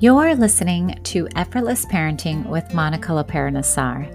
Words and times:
You're 0.00 0.34
listening 0.34 0.98
to 1.02 1.28
Effortless 1.36 1.84
Parenting 1.84 2.46
with 2.46 2.72
Monica 2.72 3.12
Lopera 3.12 3.52
Nassar, 3.52 4.08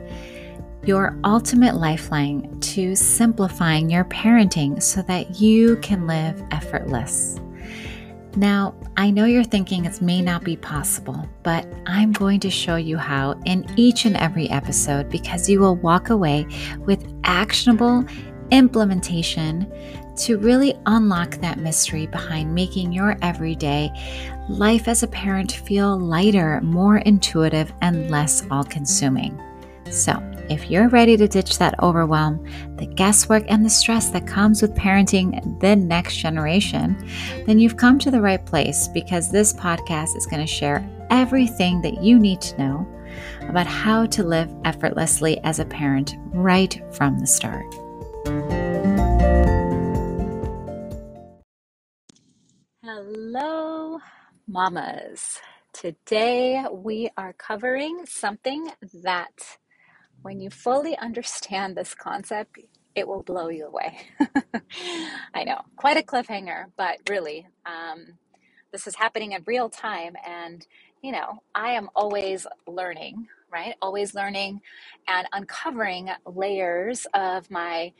your 0.84 1.16
ultimate 1.24 1.76
lifeline 1.76 2.60
to 2.62 2.96
simplifying 2.96 3.92
your 3.92 4.04
parenting 4.06 4.82
so 4.82 5.04
that 5.04 5.40
you 5.40 5.76
can 5.84 6.08
live 6.08 6.42
effortless. 6.50 7.40
Now, 8.36 8.74
I 8.98 9.12
know 9.12 9.26
you're 9.26 9.44
thinking 9.44 9.86
it 9.86 10.02
may 10.02 10.24
not 10.24 10.44
be 10.44 10.58
possible, 10.58 11.30
but 11.44 11.72
I'm 11.86 12.14
going 12.14 12.40
to 12.40 12.50
show 12.50 12.78
you 12.78 12.98
how 12.98 13.40
in 13.46 13.72
each 13.78 14.06
and 14.06 14.18
every 14.18 14.50
episode 14.50 15.12
because 15.12 15.48
you 15.48 15.60
will 15.60 15.76
walk 15.76 16.10
away 16.10 16.48
with 16.80 17.06
actionable 17.26 18.04
implementation 18.50 19.72
to 20.18 20.38
really 20.38 20.74
unlock 20.86 21.32
that 21.42 21.60
mystery 21.60 22.08
behind 22.08 22.56
making 22.56 22.92
your 22.92 23.18
everyday 23.22 23.92
life 24.50 24.88
as 24.88 25.04
a 25.04 25.08
parent 25.08 25.52
feel 25.52 26.00
lighter, 26.00 26.62
more 26.62 26.98
intuitive, 26.98 27.74
and 27.82 28.10
less 28.10 28.46
all 28.52 28.64
consuming. 28.64 29.42
So, 29.90 30.22
if 30.50 30.70
you're 30.70 30.90
ready 30.90 31.18
to 31.18 31.28
ditch 31.28 31.58
that 31.58 31.82
overwhelm, 31.82 32.46
the 32.78 32.86
guesswork, 32.86 33.46
and 33.48 33.66
the 33.66 33.70
stress 33.70 34.10
that 34.10 34.28
comes 34.28 34.62
with 34.62 34.76
parenting 34.76 35.60
the 35.60 35.76
next 35.76 36.18
generation, 36.18 36.96
then 37.46 37.60
you've 37.60 37.78
come 37.78 37.98
to 38.00 38.12
the 38.12 38.22
right 38.22 38.44
place 38.46 38.88
because 38.88 39.32
this 39.32 39.54
podcast 39.54 40.16
is 40.16 40.28
going 40.28 40.46
to 40.46 40.52
share 40.52 40.88
everything 41.10 41.82
that 41.82 42.04
you 42.04 42.20
need 42.20 42.42
to 42.42 42.58
know 42.58 42.88
about 43.50 43.68
how 43.68 44.06
to 44.08 44.24
live 44.24 44.54
effortlessly 44.66 45.40
as 45.44 45.60
a 45.60 45.66
parent 45.66 46.16
right 46.32 46.82
from 46.92 47.20
the 47.20 47.28
start. 47.28 47.66
Mamas. 54.48 55.40
Today 55.74 56.64
we 56.72 57.10
are 57.18 57.34
covering 57.34 58.06
something 58.06 58.72
that, 59.04 59.58
when 60.22 60.40
you 60.40 60.50
fully 60.50 60.98
understand 60.98 61.76
this 61.76 61.94
concept, 61.94 62.58
it 62.96 63.08
will 63.08 63.24
blow 63.24 63.50
you 63.50 63.68
away. 63.68 64.00
I 65.34 65.44
know, 65.44 65.62
quite 65.76 65.98
a 65.98 66.04
cliffhanger, 66.04 66.66
but 66.78 66.98
really, 67.10 67.48
um, 67.66 68.18
this 68.72 68.88
is 68.88 68.96
happening 68.96 69.34
in 69.34 69.44
real 69.46 69.70
time. 69.70 70.16
And, 70.26 70.66
you 71.02 71.12
know, 71.12 71.42
I 71.54 71.72
am 71.72 71.90
always 71.96 72.48
learning, 72.68 73.28
right? 73.52 73.76
Always 73.82 74.16
learning 74.16 74.62
and 75.08 75.28
uncovering 75.34 76.10
layers 76.26 77.08
of 77.14 77.50
my 77.52 77.94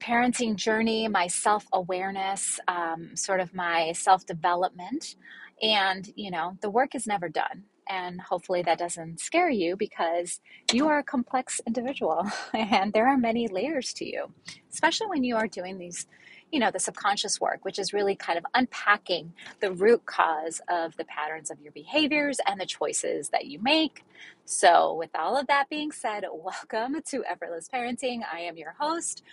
parenting 0.00 0.56
journey, 0.56 1.08
my 1.08 1.26
self 1.26 1.66
awareness, 1.72 2.60
um, 2.68 3.16
sort 3.16 3.40
of 3.40 3.54
my 3.54 3.92
self 3.92 4.26
development. 4.26 5.16
And, 5.62 6.08
you 6.16 6.30
know, 6.30 6.56
the 6.60 6.70
work 6.70 6.94
is 6.94 7.06
never 7.06 7.28
done. 7.28 7.64
And 7.88 8.20
hopefully 8.20 8.62
that 8.62 8.78
doesn't 8.78 9.20
scare 9.20 9.50
you 9.50 9.76
because 9.76 10.40
you 10.72 10.88
are 10.88 10.98
a 10.98 11.04
complex 11.04 11.60
individual 11.66 12.26
and 12.54 12.92
there 12.92 13.06
are 13.06 13.18
many 13.18 13.46
layers 13.46 13.92
to 13.94 14.06
you, 14.06 14.32
especially 14.72 15.06
when 15.08 15.22
you 15.22 15.36
are 15.36 15.46
doing 15.46 15.78
these 15.78 16.06
you 16.54 16.60
know, 16.60 16.70
the 16.70 16.78
subconscious 16.78 17.40
work, 17.40 17.64
which 17.64 17.80
is 17.80 17.92
really 17.92 18.14
kind 18.14 18.38
of 18.38 18.46
unpacking 18.54 19.32
the 19.58 19.72
root 19.72 20.06
cause 20.06 20.60
of 20.68 20.96
the 20.96 21.04
patterns 21.04 21.50
of 21.50 21.60
your 21.60 21.72
behaviors 21.72 22.38
and 22.46 22.60
the 22.60 22.66
choices 22.66 23.30
that 23.30 23.46
you 23.46 23.60
make. 23.60 24.04
So, 24.44 24.94
with 24.94 25.10
all 25.16 25.36
of 25.36 25.48
that 25.48 25.68
being 25.68 25.90
said, 25.90 26.22
welcome 26.32 27.02
to 27.08 27.24
Effortless 27.28 27.68
Parenting. 27.68 28.20
I 28.32 28.38
am 28.42 28.56
your 28.56 28.76
host, 28.78 29.24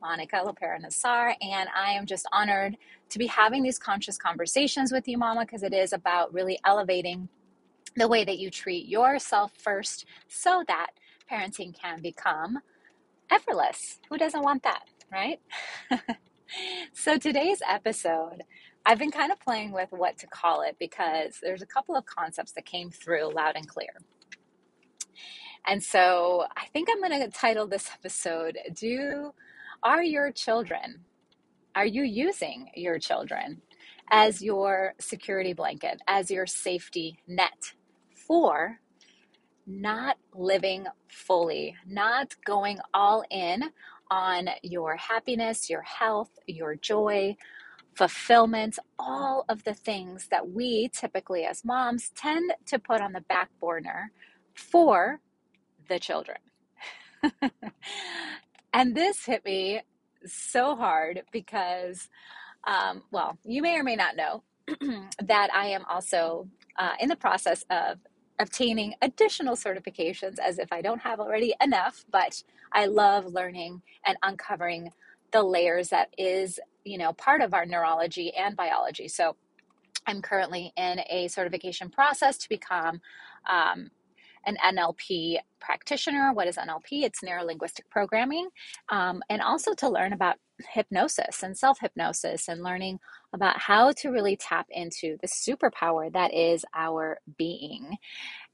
Monica 0.00 0.36
Lopera 0.36 0.82
Nassar, 0.82 1.34
and 1.42 1.68
I 1.76 1.90
am 1.92 2.06
just 2.06 2.26
honored 2.32 2.78
to 3.10 3.18
be 3.18 3.26
having 3.26 3.62
these 3.62 3.78
conscious 3.78 4.16
conversations 4.16 4.90
with 4.90 5.06
you, 5.06 5.18
Mama, 5.18 5.42
because 5.42 5.62
it 5.62 5.74
is 5.74 5.92
about 5.92 6.32
really 6.32 6.58
elevating 6.64 7.28
the 7.94 8.08
way 8.08 8.24
that 8.24 8.38
you 8.38 8.50
treat 8.50 8.88
yourself 8.88 9.52
first 9.58 10.06
so 10.28 10.64
that 10.66 10.92
parenting 11.30 11.78
can 11.78 12.00
become 12.00 12.60
effortless. 13.30 13.98
Who 14.08 14.16
doesn't 14.16 14.42
want 14.42 14.62
that, 14.62 14.84
right? 15.12 15.40
so 16.92 17.18
today's 17.18 17.62
episode, 17.68 18.42
I've 18.84 18.98
been 18.98 19.10
kind 19.10 19.32
of 19.32 19.40
playing 19.40 19.72
with 19.72 19.88
what 19.90 20.18
to 20.18 20.26
call 20.26 20.62
it 20.62 20.76
because 20.78 21.38
there's 21.42 21.62
a 21.62 21.66
couple 21.66 21.96
of 21.96 22.06
concepts 22.06 22.52
that 22.52 22.64
came 22.64 22.90
through 22.90 23.32
loud 23.34 23.56
and 23.56 23.68
clear. 23.68 23.96
And 25.66 25.82
so 25.82 26.44
I 26.56 26.66
think 26.72 26.88
I'm 26.90 27.00
going 27.00 27.20
to 27.20 27.28
title 27.28 27.66
this 27.66 27.90
episode 27.94 28.58
Do 28.74 29.32
Are 29.82 30.02
Your 30.02 30.32
Children, 30.32 31.04
are 31.74 31.86
you 31.86 32.02
using 32.02 32.70
your 32.74 32.98
children 32.98 33.62
as 34.10 34.42
your 34.42 34.94
security 34.98 35.52
blanket, 35.52 36.00
as 36.08 36.30
your 36.30 36.46
safety 36.46 37.18
net 37.28 37.74
for 38.12 38.80
not 39.66 40.16
living 40.34 40.86
fully, 41.06 41.76
not 41.86 42.34
going 42.44 42.78
all 42.92 43.24
in 43.30 43.70
on 44.10 44.48
your 44.62 44.96
happiness, 44.96 45.70
your 45.70 45.82
health, 45.82 46.30
your 46.46 46.74
joy, 46.74 47.36
fulfillment, 47.94 48.78
all 48.98 49.44
of 49.48 49.64
the 49.64 49.74
things 49.74 50.28
that 50.30 50.50
we 50.50 50.88
typically 50.94 51.44
as 51.44 51.64
moms 51.64 52.10
tend 52.16 52.52
to 52.66 52.78
put 52.78 53.00
on 53.00 53.12
the 53.12 53.20
back 53.22 53.50
burner 53.60 54.10
for 54.54 55.20
the 55.88 55.98
children. 55.98 56.38
and 58.72 58.94
this 58.94 59.24
hit 59.24 59.44
me 59.44 59.82
so 60.26 60.76
hard 60.76 61.22
because, 61.32 62.08
um, 62.66 63.02
well, 63.10 63.38
you 63.44 63.62
may 63.62 63.78
or 63.78 63.82
may 63.82 63.96
not 63.96 64.16
know 64.16 64.42
that 65.22 65.50
I 65.52 65.66
am 65.66 65.84
also 65.88 66.48
uh, 66.78 66.92
in 67.00 67.08
the 67.08 67.16
process 67.16 67.64
of 67.70 67.98
obtaining 68.40 68.94
additional 69.02 69.54
certifications 69.54 70.38
as 70.38 70.58
if 70.58 70.72
I 70.72 70.80
don't 70.80 71.00
have 71.00 71.20
already 71.20 71.54
enough, 71.62 72.04
but 72.10 72.42
I 72.72 72.86
love 72.86 73.26
learning 73.26 73.82
and 74.04 74.16
uncovering 74.22 74.90
the 75.30 75.42
layers 75.42 75.90
that 75.90 76.08
is, 76.18 76.58
you 76.84 76.98
know, 76.98 77.12
part 77.12 77.42
of 77.42 77.54
our 77.54 77.66
neurology 77.66 78.32
and 78.34 78.56
biology. 78.56 79.06
So 79.06 79.36
I'm 80.06 80.22
currently 80.22 80.72
in 80.76 81.00
a 81.08 81.28
certification 81.28 81.90
process 81.90 82.38
to 82.38 82.48
become 82.48 83.00
um, 83.48 83.90
an 84.44 84.56
NLP 84.64 85.38
practitioner. 85.60 86.32
What 86.32 86.48
is 86.48 86.56
NLP? 86.56 87.04
It's 87.04 87.22
neuro 87.22 87.44
linguistic 87.44 87.88
programming, 87.90 88.48
um, 88.88 89.22
and 89.28 89.42
also 89.42 89.74
to 89.74 89.88
learn 89.88 90.12
about 90.12 90.36
hypnosis 90.72 91.42
and 91.42 91.56
self 91.56 91.80
hypnosis 91.80 92.48
and 92.48 92.62
learning 92.62 93.00
about 93.32 93.58
how 93.58 93.92
to 93.92 94.10
really 94.10 94.36
tap 94.36 94.66
into 94.70 95.16
the 95.20 95.28
superpower 95.28 96.12
that 96.12 96.34
is 96.34 96.64
our 96.74 97.18
being. 97.36 97.96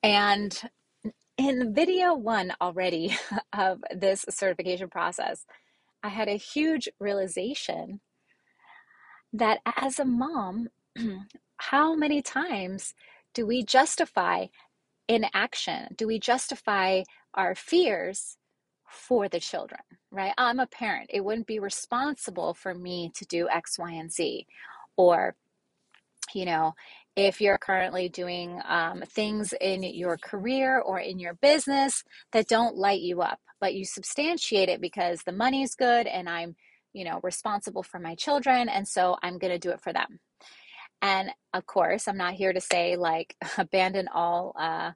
And 0.02 0.60
in 1.36 1.74
video 1.74 2.14
one 2.14 2.52
already 2.60 3.16
of 3.52 3.82
this 3.94 4.24
certification 4.30 4.88
process, 4.88 5.46
I 6.02 6.08
had 6.08 6.28
a 6.28 6.36
huge 6.36 6.88
realization 6.98 8.00
that 9.32 9.60
as 9.76 9.98
a 9.98 10.04
mom, 10.04 10.68
how 11.56 11.94
many 11.94 12.22
times 12.22 12.94
do 13.34 13.46
we 13.46 13.62
justify 13.62 14.46
inaction? 15.08 15.94
Do 15.96 16.06
we 16.06 16.18
justify 16.18 17.02
our 17.34 17.54
fears 17.54 18.36
for 18.88 19.28
the 19.28 19.40
children, 19.40 19.80
right? 20.10 20.32
I'm 20.38 20.60
a 20.60 20.66
parent. 20.66 21.10
It 21.12 21.24
wouldn't 21.24 21.46
be 21.46 21.58
responsible 21.58 22.54
for 22.54 22.74
me 22.74 23.10
to 23.16 23.24
do 23.26 23.48
X, 23.48 23.78
Y, 23.78 23.92
and 23.92 24.10
Z. 24.12 24.46
Or, 24.96 25.36
you 26.34 26.44
know, 26.44 26.74
if 27.16 27.40
you're 27.40 27.58
currently 27.58 28.08
doing 28.08 28.60
um, 28.66 29.02
things 29.08 29.54
in 29.60 29.82
your 29.82 30.16
career 30.18 30.80
or 30.80 30.98
in 30.98 31.18
your 31.18 31.34
business 31.34 32.04
that 32.32 32.48
don't 32.48 32.76
light 32.76 33.00
you 33.00 33.22
up, 33.22 33.40
but 33.60 33.74
you 33.74 33.84
substantiate 33.84 34.68
it 34.68 34.80
because 34.80 35.22
the 35.22 35.32
money's 35.32 35.74
good 35.74 36.06
and 36.06 36.28
I'm, 36.28 36.56
you 36.92 37.04
know, 37.04 37.20
responsible 37.22 37.82
for 37.82 37.98
my 37.98 38.14
children. 38.14 38.68
And 38.68 38.86
so 38.86 39.16
I'm 39.22 39.38
going 39.38 39.52
to 39.52 39.58
do 39.58 39.70
it 39.70 39.80
for 39.80 39.92
them. 39.92 40.20
And 41.02 41.30
of 41.52 41.66
course, 41.66 42.08
I'm 42.08 42.16
not 42.16 42.34
here 42.34 42.52
to 42.52 42.60
say 42.60 42.96
like 42.96 43.36
abandon 43.58 44.08
all, 44.08 44.52
uh, 44.58 44.92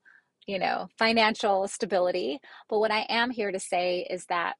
you 0.47 0.59
know, 0.59 0.89
financial 0.99 1.69
stability. 1.69 2.41
But 2.69 2.79
what 2.79 2.91
I 2.91 3.07
am 3.09 3.31
here 3.31 3.53
to 3.53 3.61
say 3.61 4.07
is 4.09 4.27
that 4.27 4.55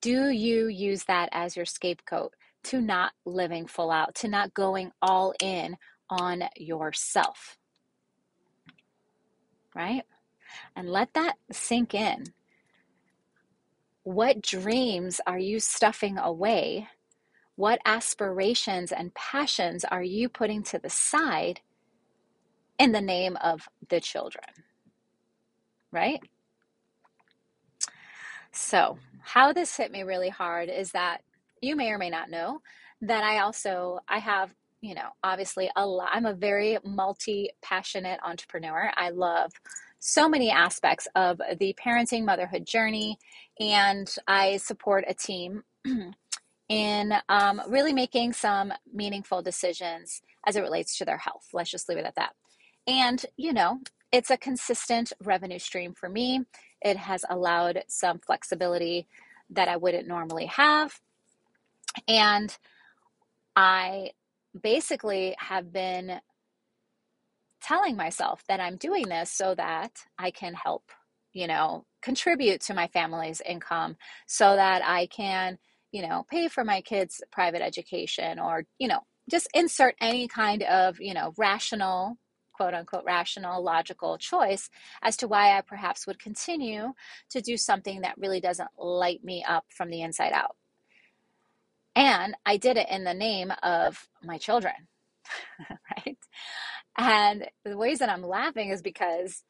do 0.00 0.28
you 0.30 0.66
use 0.66 1.04
that 1.04 1.28
as 1.32 1.56
your 1.56 1.64
scapegoat 1.64 2.34
to 2.64 2.80
not 2.80 3.12
living 3.24 3.66
full 3.66 3.90
out, 3.90 4.14
to 4.16 4.28
not 4.28 4.54
going 4.54 4.90
all 5.00 5.34
in 5.40 5.76
on 6.10 6.44
yourself? 6.56 7.56
Right? 9.74 10.02
And 10.74 10.88
let 10.88 11.14
that 11.14 11.36
sink 11.52 11.94
in. 11.94 12.24
What 14.02 14.42
dreams 14.42 15.20
are 15.26 15.38
you 15.38 15.60
stuffing 15.60 16.18
away? 16.18 16.88
What 17.58 17.80
aspirations 17.84 18.92
and 18.92 19.12
passions 19.14 19.84
are 19.84 20.00
you 20.00 20.28
putting 20.28 20.62
to 20.62 20.78
the 20.78 20.88
side 20.88 21.58
in 22.78 22.92
the 22.92 23.00
name 23.00 23.36
of 23.42 23.68
the 23.88 24.00
children? 24.00 24.44
Right? 25.90 26.20
So, 28.52 28.98
how 29.22 29.52
this 29.52 29.76
hit 29.76 29.90
me 29.90 30.04
really 30.04 30.28
hard 30.28 30.68
is 30.68 30.92
that 30.92 31.22
you 31.60 31.74
may 31.74 31.90
or 31.90 31.98
may 31.98 32.10
not 32.10 32.30
know 32.30 32.62
that 33.00 33.24
I 33.24 33.40
also 33.40 33.98
I 34.08 34.20
have 34.20 34.54
you 34.80 34.94
know, 34.94 35.08
obviously 35.24 35.68
a 35.74 35.84
lot. 35.84 36.10
I'm 36.12 36.26
a 36.26 36.34
very 36.34 36.78
multi 36.84 37.50
passionate 37.60 38.20
entrepreneur. 38.24 38.92
I 38.96 39.10
love 39.10 39.50
so 39.98 40.28
many 40.28 40.52
aspects 40.52 41.08
of 41.16 41.40
the 41.58 41.74
parenting 41.84 42.24
motherhood 42.24 42.66
journey, 42.66 43.18
and 43.58 44.08
I 44.28 44.58
support 44.58 45.06
a 45.08 45.14
team 45.14 45.64
in 46.68 47.14
um, 47.28 47.62
really 47.68 47.92
making 47.92 48.32
some 48.32 48.72
meaningful 48.92 49.42
decisions 49.42 50.20
as 50.46 50.56
it 50.56 50.60
relates 50.60 50.98
to 50.98 51.04
their 51.04 51.16
health. 51.18 51.48
Let's 51.52 51.70
just 51.70 51.88
leave 51.88 51.98
it 51.98 52.04
at 52.04 52.16
that. 52.16 52.34
And, 52.86 53.24
you 53.36 53.52
know, 53.52 53.80
it's 54.12 54.30
a 54.30 54.36
consistent 54.36 55.12
revenue 55.22 55.58
stream 55.58 55.94
for 55.94 56.08
me. 56.08 56.44
It 56.80 56.96
has 56.96 57.24
allowed 57.28 57.84
some 57.88 58.18
flexibility 58.18 59.06
that 59.50 59.68
I 59.68 59.76
wouldn't 59.76 60.08
normally 60.08 60.46
have. 60.46 61.00
And 62.06 62.56
I 63.56 64.10
basically 64.60 65.34
have 65.38 65.72
been 65.72 66.20
telling 67.60 67.96
myself 67.96 68.44
that 68.48 68.60
I'm 68.60 68.76
doing 68.76 69.08
this 69.08 69.30
so 69.30 69.54
that 69.54 69.92
I 70.18 70.30
can 70.30 70.54
help, 70.54 70.84
you 71.32 71.46
know, 71.46 71.84
contribute 72.02 72.60
to 72.62 72.74
my 72.74 72.86
family's 72.88 73.40
income 73.40 73.96
so 74.26 74.54
that 74.54 74.82
I 74.84 75.06
can, 75.06 75.58
you 75.92 76.06
know, 76.06 76.24
pay 76.30 76.48
for 76.48 76.64
my 76.64 76.80
kids' 76.80 77.22
private 77.30 77.62
education 77.62 78.38
or, 78.38 78.64
you 78.78 78.88
know, 78.88 79.00
just 79.30 79.48
insert 79.54 79.94
any 80.00 80.28
kind 80.28 80.62
of, 80.62 81.00
you 81.00 81.14
know, 81.14 81.32
rational, 81.36 82.18
quote 82.52 82.74
unquote, 82.74 83.04
rational, 83.04 83.62
logical 83.62 84.18
choice 84.18 84.68
as 85.02 85.16
to 85.18 85.28
why 85.28 85.56
I 85.56 85.60
perhaps 85.60 86.06
would 86.06 86.18
continue 86.18 86.92
to 87.30 87.40
do 87.40 87.56
something 87.56 88.02
that 88.02 88.18
really 88.18 88.40
doesn't 88.40 88.70
light 88.78 89.22
me 89.22 89.44
up 89.46 89.64
from 89.70 89.90
the 89.90 90.02
inside 90.02 90.32
out. 90.32 90.56
And 91.94 92.36
I 92.46 92.56
did 92.58 92.76
it 92.76 92.88
in 92.90 93.04
the 93.04 93.14
name 93.14 93.52
of 93.62 94.08
my 94.22 94.38
children, 94.38 94.74
right? 95.96 96.18
And 96.96 97.48
the 97.64 97.76
reason 97.76 98.08
I'm 98.08 98.22
laughing 98.22 98.70
is 98.70 98.82
because 98.82 99.42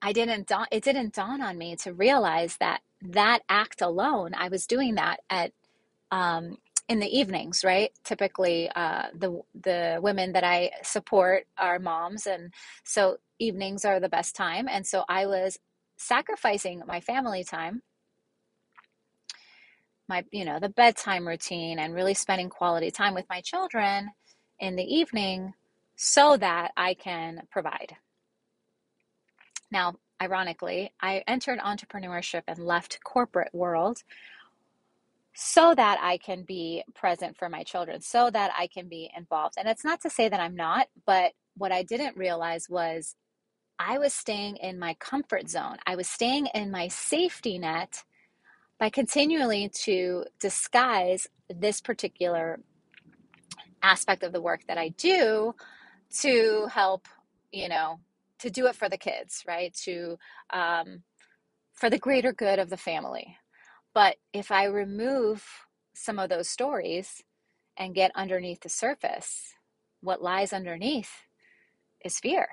I 0.00 0.12
didn't 0.12 0.46
dawn, 0.46 0.66
it 0.70 0.84
didn't 0.84 1.14
dawn 1.14 1.40
on 1.40 1.58
me 1.58 1.74
to 1.76 1.92
realize 1.92 2.56
that 2.58 2.80
that 3.02 3.40
act 3.48 3.82
alone, 3.82 4.32
I 4.34 4.48
was 4.48 4.66
doing 4.66 4.94
that 4.96 5.20
at 5.30 5.52
um, 6.10 6.58
in 6.88 7.00
the 7.00 7.18
evenings, 7.18 7.64
right? 7.64 7.90
Typically, 8.04 8.70
uh, 8.74 9.06
the 9.14 9.40
the 9.54 9.98
women 10.02 10.32
that 10.32 10.44
I 10.44 10.70
support 10.82 11.46
are 11.58 11.78
moms, 11.78 12.26
and 12.26 12.52
so 12.84 13.18
evenings 13.38 13.84
are 13.84 14.00
the 14.00 14.08
best 14.08 14.36
time. 14.36 14.68
And 14.68 14.86
so 14.86 15.04
I 15.08 15.26
was 15.26 15.58
sacrificing 15.98 16.82
my 16.86 17.00
family 17.00 17.44
time 17.44 17.82
my 20.08 20.24
you 20.30 20.44
know 20.44 20.58
the 20.60 20.68
bedtime 20.68 21.26
routine 21.26 21.78
and 21.78 21.94
really 21.94 22.14
spending 22.14 22.48
quality 22.48 22.90
time 22.90 23.14
with 23.14 23.26
my 23.28 23.40
children 23.40 24.10
in 24.58 24.76
the 24.76 24.84
evening 24.84 25.52
so 25.96 26.36
that 26.36 26.72
I 26.76 26.94
can 26.94 27.42
provide. 27.50 27.96
Now, 29.70 29.96
ironically, 30.22 30.92
I 31.00 31.22
entered 31.26 31.58
entrepreneurship 31.58 32.42
and 32.46 32.58
left 32.58 33.02
corporate 33.04 33.54
world 33.54 34.02
so 35.34 35.74
that 35.74 35.98
I 36.00 36.16
can 36.16 36.44
be 36.44 36.82
present 36.94 37.36
for 37.36 37.48
my 37.48 37.62
children, 37.62 38.00
so 38.00 38.30
that 38.30 38.52
I 38.58 38.68
can 38.68 38.88
be 38.88 39.10
involved. 39.14 39.56
And 39.58 39.68
it's 39.68 39.84
not 39.84 40.00
to 40.02 40.10
say 40.10 40.28
that 40.28 40.40
I'm 40.40 40.56
not, 40.56 40.88
but 41.04 41.32
what 41.56 41.72
I 41.72 41.82
didn't 41.82 42.16
realize 42.16 42.68
was 42.70 43.16
I 43.78 43.98
was 43.98 44.14
staying 44.14 44.56
in 44.56 44.78
my 44.78 44.94
comfort 44.94 45.50
zone. 45.50 45.76
I 45.86 45.96
was 45.96 46.08
staying 46.08 46.46
in 46.54 46.70
my 46.70 46.88
safety 46.88 47.58
net 47.58 48.02
by 48.78 48.88
continually 48.88 49.68
to 49.84 50.24
disguise 50.40 51.26
this 51.48 51.80
particular 51.80 52.60
aspect 53.82 54.22
of 54.22 54.32
the 54.32 54.40
work 54.40 54.62
that 54.68 54.78
I 54.78 54.88
do 54.90 55.54
to 56.20 56.66
help, 56.72 57.06
you 57.52 57.68
know, 57.68 58.00
to 58.40 58.50
do 58.50 58.66
it 58.66 58.76
for 58.76 58.88
the 58.88 58.98
kids, 58.98 59.42
right? 59.46 59.74
To 59.84 60.18
um, 60.52 61.02
for 61.74 61.90
the 61.90 61.98
greater 61.98 62.32
good 62.32 62.58
of 62.58 62.70
the 62.70 62.76
family. 62.76 63.36
But 63.94 64.16
if 64.32 64.50
I 64.50 64.64
remove 64.64 65.46
some 65.94 66.18
of 66.18 66.28
those 66.28 66.48
stories 66.48 67.22
and 67.76 67.94
get 67.94 68.12
underneath 68.14 68.60
the 68.60 68.68
surface, 68.68 69.54
what 70.00 70.22
lies 70.22 70.52
underneath 70.52 71.10
is 72.04 72.18
fear. 72.18 72.48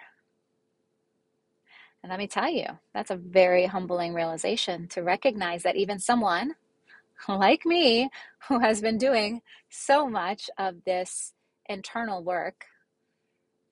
And 2.02 2.10
let 2.10 2.20
me 2.20 2.28
tell 2.28 2.50
you, 2.50 2.66
that's 2.94 3.12
a 3.12 3.16
very 3.16 3.66
humbling 3.66 4.14
realization 4.14 4.88
to 4.90 5.04
recognize 5.04 5.64
that 5.64 5.78
even 5.78 6.00
someone 6.00 6.56
like 7.30 7.66
me, 7.66 8.10
who 8.50 8.60
has 8.60 8.82
been 8.82 8.98
doing 8.98 9.42
so 9.70 10.10
much 10.10 10.50
of 10.58 10.84
this 10.84 11.34
internal 11.68 12.24
work, 12.24 12.66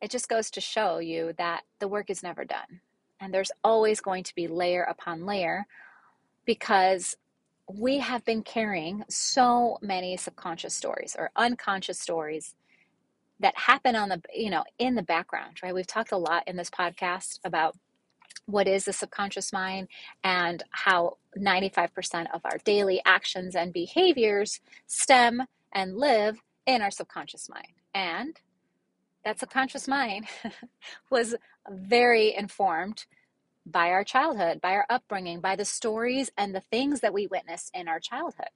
it 0.02 0.12
just 0.12 0.30
goes 0.30 0.50
to 0.52 0.62
show 0.62 1.00
you 1.00 1.34
that 1.38 1.62
the 1.80 1.88
work 1.88 2.10
is 2.10 2.24
never 2.24 2.46
done. 2.46 2.82
And 3.20 3.34
there's 3.34 3.52
always 3.64 4.02
going 4.02 4.24
to 4.24 4.36
be 4.36 4.48
layer 4.48 4.84
upon 4.84 5.26
layer 5.26 5.66
because 6.46 7.16
we 7.72 8.00
have 8.00 8.26
been 8.26 8.42
carrying 8.44 9.04
so 9.08 9.78
many 9.82 10.18
subconscious 10.18 10.74
stories 10.74 11.16
or 11.18 11.32
unconscious 11.36 12.00
stories 12.00 12.56
that 13.40 13.58
happen 13.58 13.96
on 13.96 14.10
the 14.10 14.22
you 14.36 14.50
know 14.50 14.64
in 14.78 14.94
the 14.96 15.02
background 15.02 15.58
right 15.64 15.74
we've 15.74 15.88
talked 15.88 16.12
a 16.12 16.18
lot 16.18 16.44
in 16.48 16.58
this 16.58 16.70
podcast 16.70 17.40
about 17.46 17.76
what 18.46 18.68
is 18.68 18.86
the 18.86 18.94
subconscious 18.94 19.54
mind 19.54 19.88
and 20.24 20.64
how 20.72 21.18
95% 21.38 22.28
of 22.34 22.42
our 22.44 22.58
daily 22.64 23.02
actions 23.06 23.56
and 23.56 23.74
behaviors 23.74 24.60
stem 24.88 25.44
and 25.72 25.98
live 25.98 26.40
in 26.66 26.82
our 26.82 26.92
subconscious 26.92 27.50
mind. 27.50 27.74
And 27.94 28.40
that 29.24 29.40
subconscious 29.40 29.88
mind 29.88 30.26
was 31.10 31.36
very 31.70 32.36
informed 32.36 33.06
by 33.66 33.90
our 33.90 34.04
childhood, 34.04 34.60
by 34.62 34.72
our 34.72 34.86
upbringing, 34.90 35.40
by 35.40 35.56
the 35.56 35.66
stories 35.66 36.32
and 36.38 36.54
the 36.56 36.62
things 36.62 37.02
that 37.02 37.14
we 37.14 37.28
witnessed 37.28 37.72
in 37.74 37.88
our 37.88 38.00
childhood. 38.00 38.50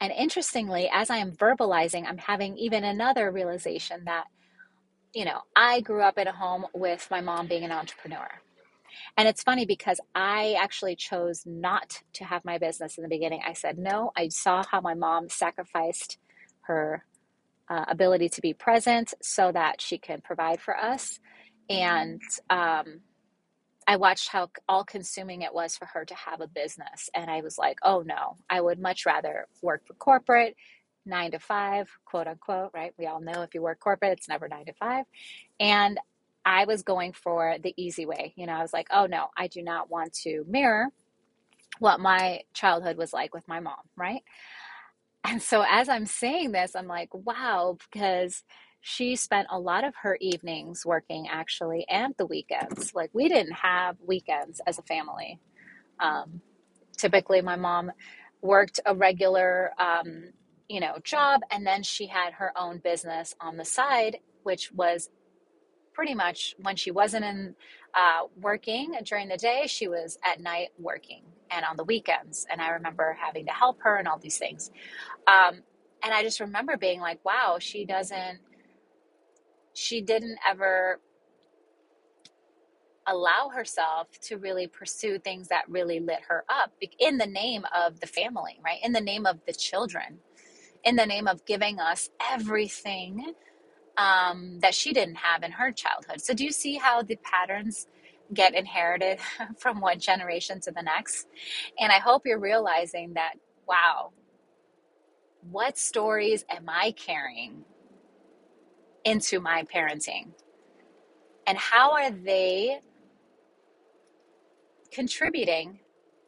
And 0.00 0.12
interestingly, 0.12 0.90
as 0.92 1.10
I 1.10 1.18
am 1.18 1.32
verbalizing, 1.32 2.06
I'm 2.08 2.18
having 2.18 2.56
even 2.58 2.82
another 2.82 3.30
realization 3.30 4.04
that 4.06 4.24
you 5.14 5.24
know, 5.24 5.42
I 5.54 5.80
grew 5.80 6.02
up 6.02 6.18
in 6.18 6.26
a 6.26 6.32
home 6.32 6.66
with 6.72 7.06
my 7.10 7.20
mom 7.20 7.46
being 7.46 7.64
an 7.64 7.72
entrepreneur. 7.72 8.28
And 9.16 9.28
it's 9.28 9.42
funny 9.42 9.66
because 9.66 10.00
I 10.14 10.56
actually 10.58 10.96
chose 10.96 11.42
not 11.44 12.02
to 12.14 12.24
have 12.24 12.44
my 12.44 12.58
business 12.58 12.96
in 12.96 13.02
the 13.02 13.08
beginning. 13.08 13.42
I 13.46 13.52
said 13.52 13.78
no. 13.78 14.12
I 14.16 14.28
saw 14.28 14.62
how 14.70 14.80
my 14.80 14.94
mom 14.94 15.28
sacrificed 15.28 16.18
her 16.62 17.04
uh, 17.68 17.84
ability 17.88 18.28
to 18.30 18.40
be 18.40 18.52
present 18.52 19.14
so 19.22 19.52
that 19.52 19.80
she 19.80 19.98
can 19.98 20.20
provide 20.20 20.60
for 20.60 20.76
us. 20.76 21.18
And 21.70 22.20
um, 22.50 23.00
I 23.86 23.96
watched 23.96 24.28
how 24.28 24.50
all 24.68 24.84
consuming 24.84 25.42
it 25.42 25.54
was 25.54 25.76
for 25.76 25.86
her 25.86 26.04
to 26.04 26.14
have 26.14 26.40
a 26.40 26.46
business. 26.46 27.08
And 27.14 27.30
I 27.30 27.40
was 27.40 27.58
like, 27.58 27.78
oh 27.82 28.02
no, 28.04 28.36
I 28.48 28.60
would 28.60 28.78
much 28.78 29.06
rather 29.06 29.46
work 29.62 29.86
for 29.86 29.94
corporate, 29.94 30.56
nine 31.04 31.32
to 31.32 31.38
five, 31.38 31.88
quote 32.04 32.26
unquote, 32.26 32.70
right? 32.74 32.92
We 32.98 33.06
all 33.06 33.20
know 33.20 33.42
if 33.42 33.54
you 33.54 33.62
work 33.62 33.80
corporate, 33.80 34.12
it's 34.12 34.28
never 34.28 34.48
nine 34.48 34.66
to 34.66 34.72
five. 34.74 35.04
And 35.58 35.98
I 36.44 36.64
was 36.64 36.82
going 36.82 37.12
for 37.12 37.56
the 37.62 37.74
easy 37.76 38.06
way. 38.06 38.34
You 38.36 38.46
know, 38.46 38.54
I 38.54 38.62
was 38.62 38.72
like, 38.72 38.88
oh 38.90 39.06
no, 39.06 39.28
I 39.36 39.46
do 39.46 39.62
not 39.62 39.90
want 39.90 40.12
to 40.24 40.44
mirror 40.48 40.88
what 41.78 42.00
my 42.00 42.40
childhood 42.52 42.96
was 42.96 43.12
like 43.12 43.34
with 43.34 43.46
my 43.48 43.60
mom, 43.60 43.74
right? 43.96 44.22
And 45.24 45.40
so 45.42 45.64
as 45.68 45.88
I'm 45.88 46.06
saying 46.06 46.52
this, 46.52 46.74
I'm 46.74 46.88
like, 46.88 47.10
wow, 47.14 47.78
because 47.92 48.42
she 48.80 49.14
spent 49.16 49.46
a 49.50 49.58
lot 49.58 49.84
of 49.84 49.94
her 50.02 50.18
evenings 50.20 50.84
working 50.84 51.28
actually 51.30 51.86
and 51.88 52.14
the 52.18 52.26
weekends. 52.26 52.92
Like 52.94 53.10
we 53.12 53.28
didn't 53.28 53.52
have 53.52 53.96
weekends 54.04 54.60
as 54.66 54.78
a 54.78 54.82
family. 54.82 55.38
Um, 56.00 56.40
typically, 56.96 57.40
my 57.40 57.56
mom 57.56 57.92
worked 58.42 58.80
a 58.84 58.94
regular 58.94 59.72
um, 59.78 60.24
you 60.68 60.80
know, 60.80 60.96
job. 61.04 61.42
And 61.50 61.66
then 61.66 61.82
she 61.82 62.06
had 62.06 62.32
her 62.34 62.52
own 62.56 62.78
business 62.78 63.34
on 63.40 63.56
the 63.58 63.64
side, 63.64 64.18
which 64.42 64.72
was 64.72 65.10
pretty 65.92 66.14
much 66.14 66.54
when 66.58 66.76
she 66.76 66.90
wasn't 66.90 67.24
in 67.24 67.54
uh, 67.94 68.26
working 68.40 68.94
during 69.04 69.28
the 69.28 69.36
day, 69.36 69.64
she 69.66 69.86
was 69.88 70.18
at 70.24 70.40
night 70.40 70.70
working 70.78 71.24
and 71.54 71.64
on 71.64 71.76
the 71.76 71.84
weekends. 71.84 72.46
And 72.50 72.60
I 72.60 72.70
remember 72.70 73.16
having 73.20 73.46
to 73.46 73.52
help 73.52 73.80
her 73.82 73.96
and 73.96 74.08
all 74.08 74.18
these 74.18 74.38
things. 74.38 74.70
Um, 75.26 75.62
and 76.04 76.14
I 76.14 76.22
just 76.22 76.40
remember 76.40 76.76
being 76.76 77.00
like, 77.00 77.24
wow, 77.24 77.58
she 77.60 77.84
doesn't, 77.84 78.40
she 79.74 80.02
didn't 80.02 80.38
ever 80.48 81.00
allow 83.06 83.50
herself 83.54 84.08
to 84.22 84.38
really 84.38 84.66
pursue 84.68 85.18
things 85.18 85.48
that 85.48 85.68
really 85.68 86.00
lit 86.00 86.20
her 86.28 86.44
up 86.48 86.72
in 87.00 87.18
the 87.18 87.26
name 87.26 87.64
of 87.76 88.00
the 88.00 88.06
family, 88.06 88.60
right? 88.64 88.78
In 88.82 88.92
the 88.92 89.00
name 89.00 89.26
of 89.26 89.38
the 89.46 89.52
children 89.52 90.18
in 90.84 90.96
the 90.96 91.06
name 91.06 91.26
of 91.26 91.44
giving 91.44 91.78
us 91.78 92.10
everything 92.32 93.34
um, 93.96 94.58
that 94.60 94.74
she 94.74 94.92
didn't 94.92 95.16
have 95.16 95.42
in 95.42 95.52
her 95.52 95.72
childhood. 95.72 96.20
So, 96.20 96.34
do 96.34 96.44
you 96.44 96.52
see 96.52 96.76
how 96.76 97.02
the 97.02 97.16
patterns 97.16 97.86
get 98.34 98.54
inherited 98.54 99.18
from 99.58 99.80
one 99.80 100.00
generation 100.00 100.60
to 100.62 100.72
the 100.72 100.82
next? 100.82 101.28
And 101.80 101.92
I 101.92 101.98
hope 102.00 102.22
you're 102.26 102.40
realizing 102.40 103.14
that, 103.14 103.34
wow, 103.68 104.10
What 105.42 105.78
stories 105.78 106.44
am 106.50 106.68
I 106.68 106.92
carrying 106.92 107.64
into 109.04 109.40
my 109.40 109.64
parenting? 109.64 110.32
And 111.46 111.58
how 111.58 111.92
are 111.92 112.10
they 112.10 112.80
contributing 114.92 115.80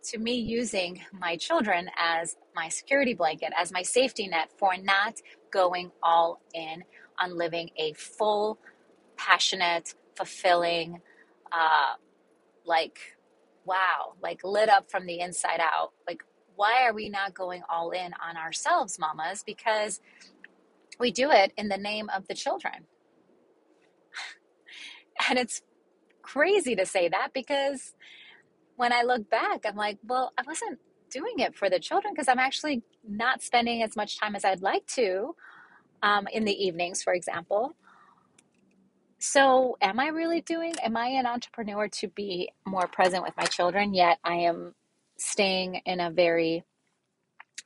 to 0.05 0.19
me 0.19 0.35
using 0.35 1.03
my 1.13 1.37
children 1.37 1.91
as 1.99 2.37
my 2.57 2.69
security 2.69 3.15
blanket, 3.15 3.53
as 3.61 3.73
my 3.73 3.83
safety 3.83 4.29
net 4.29 4.51
for 4.59 4.77
not 4.77 5.17
going 5.53 5.93
all 6.03 6.41
in 6.55 6.85
on 7.21 7.37
living 7.39 7.71
a 7.79 7.93
full, 7.95 8.59
passionate, 9.17 9.95
fulfilling, 10.17 11.01
uh, 11.55 11.95
like, 12.67 12.99
wow, 13.65 14.15
like 14.23 14.41
lit 14.45 14.69
up 14.69 14.91
from 14.91 15.07
the 15.07 15.21
inside 15.21 15.61
out. 15.61 15.93
Like, 16.07 16.23
why 16.57 16.85
are 16.87 16.95
we 16.95 17.09
not 17.09 17.35
going 17.35 17.63
all 17.71 17.91
in 17.91 18.13
on 18.27 18.37
ourselves, 18.37 18.99
mamas? 18.99 19.43
Because 19.45 20.01
we 20.99 21.11
do 21.11 21.31
it 21.31 21.53
in 21.57 21.69
the 21.69 21.79
name 21.79 22.09
of 22.15 22.27
the 22.29 22.35
children. 22.35 22.75
And 25.29 25.39
it's 25.39 25.63
crazy 26.23 26.77
to 26.77 26.87
say 26.87 27.09
that 27.09 27.31
because 27.35 27.95
when 28.77 28.93
I 28.93 29.03
look 29.03 29.31
back, 29.31 29.65
I'm 29.67 29.77
like, 29.77 29.99
well, 30.07 30.33
I 30.39 30.43
wasn't 30.47 30.79
doing 31.11 31.39
it 31.39 31.55
for 31.57 31.71
the 31.71 31.79
children 31.79 32.13
because 32.15 32.29
I'm 32.29 32.39
actually 32.41 32.83
not 33.09 33.43
spending 33.43 33.83
as 33.83 33.95
much 33.97 34.19
time 34.19 34.35
as 34.35 34.45
I'd 34.45 34.63
like 34.63 34.87
to 34.97 35.35
um, 36.03 36.27
in 36.33 36.45
the 36.45 36.53
evenings, 36.53 37.03
for 37.03 37.15
example. 37.15 37.75
So, 39.27 39.79
am 39.81 40.01
I 40.01 40.09
really 40.09 40.43
doing? 40.43 40.75
Am 40.83 40.99
I 40.99 41.07
an 41.07 41.25
entrepreneur 41.25 41.89
to 41.89 42.09
be 42.09 42.51
more 42.67 42.87
present 42.87 43.23
with 43.23 43.35
my 43.39 43.45
children? 43.47 43.95
Yet 43.95 44.19
I 44.23 44.35
am 44.35 44.75
staying 45.17 45.77
in 45.87 45.99
a 45.99 46.11
very 46.11 46.63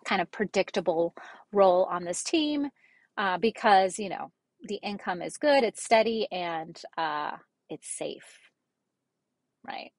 kind 0.05 0.23
of 0.23 0.31
predictable 0.31 1.17
role 1.51 1.83
on 1.91 2.05
this 2.05 2.23
team 2.23 2.71
uh, 3.17 3.39
because 3.39 3.99
you 3.99 4.09
know 4.09 4.31
the 4.69 4.77
income 4.77 5.21
is 5.21 5.37
good, 5.37 5.65
it's 5.65 5.83
steady, 5.83 6.29
and 6.31 6.81
uh, 6.97 7.33
it's 7.69 7.89
safe, 7.89 8.51
right? 9.67 9.91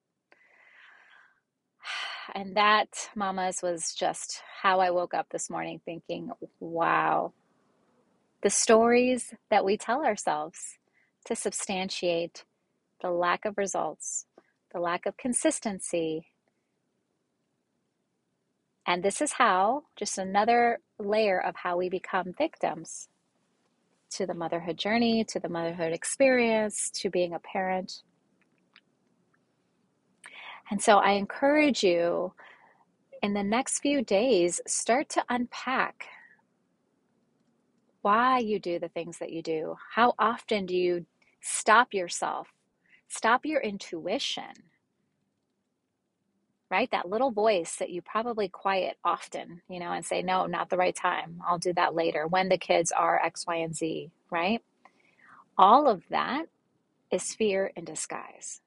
And 2.34 2.56
that, 2.56 3.10
mamas, 3.14 3.60
was 3.62 3.92
just 3.92 4.40
how 4.62 4.80
I 4.80 4.92
woke 4.92 5.12
up 5.12 5.26
this 5.30 5.50
morning 5.50 5.80
thinking, 5.84 6.30
wow, 6.58 7.32
the 8.42 8.50
stories 8.50 9.34
that 9.50 9.64
we 9.64 9.76
tell 9.76 10.06
ourselves 10.06 10.78
to 11.26 11.36
substantiate 11.36 12.44
the 13.02 13.10
lack 13.10 13.44
of 13.44 13.58
results, 13.58 14.26
the 14.72 14.80
lack 14.80 15.06
of 15.06 15.16
consistency. 15.16 16.26
And 18.86 19.02
this 19.02 19.20
is 19.20 19.32
how, 19.32 19.84
just 19.96 20.18
another 20.18 20.78
layer 20.98 21.40
of 21.40 21.54
how 21.56 21.76
we 21.76 21.88
become 21.88 22.32
victims 22.36 23.08
to 24.10 24.26
the 24.26 24.34
motherhood 24.34 24.76
journey, 24.76 25.24
to 25.24 25.38
the 25.38 25.48
motherhood 25.48 25.92
experience, 25.92 26.90
to 26.94 27.10
being 27.10 27.34
a 27.34 27.38
parent. 27.38 28.02
And 30.70 30.82
so 30.82 30.98
I 30.98 31.12
encourage 31.12 31.82
you 31.82 32.32
in 33.22 33.34
the 33.34 33.42
next 33.42 33.80
few 33.80 34.02
days, 34.02 34.60
start 34.66 35.08
to 35.10 35.24
unpack 35.28 36.06
why 38.02 38.38
you 38.38 38.58
do 38.58 38.78
the 38.78 38.88
things 38.88 39.18
that 39.18 39.30
you 39.30 39.42
do. 39.42 39.76
How 39.94 40.14
often 40.18 40.66
do 40.66 40.74
you 40.74 41.04
stop 41.40 41.94
yourself? 41.94 42.48
Stop 43.08 43.44
your 43.44 43.60
intuition, 43.60 44.52
right? 46.70 46.90
That 46.92 47.08
little 47.08 47.30
voice 47.32 47.76
that 47.76 47.90
you 47.90 48.02
probably 48.02 48.48
quiet 48.48 48.96
often, 49.04 49.62
you 49.68 49.80
know, 49.80 49.92
and 49.92 50.04
say, 50.04 50.22
no, 50.22 50.46
not 50.46 50.70
the 50.70 50.76
right 50.76 50.94
time. 50.94 51.40
I'll 51.46 51.58
do 51.58 51.72
that 51.74 51.94
later 51.94 52.26
when 52.26 52.48
the 52.48 52.58
kids 52.58 52.92
are 52.92 53.20
X, 53.24 53.46
Y, 53.46 53.56
and 53.56 53.74
Z, 53.76 54.10
right? 54.30 54.62
All 55.58 55.88
of 55.88 56.02
that 56.10 56.46
is 57.10 57.34
fear 57.34 57.72
in 57.76 57.84
disguise 57.84 58.60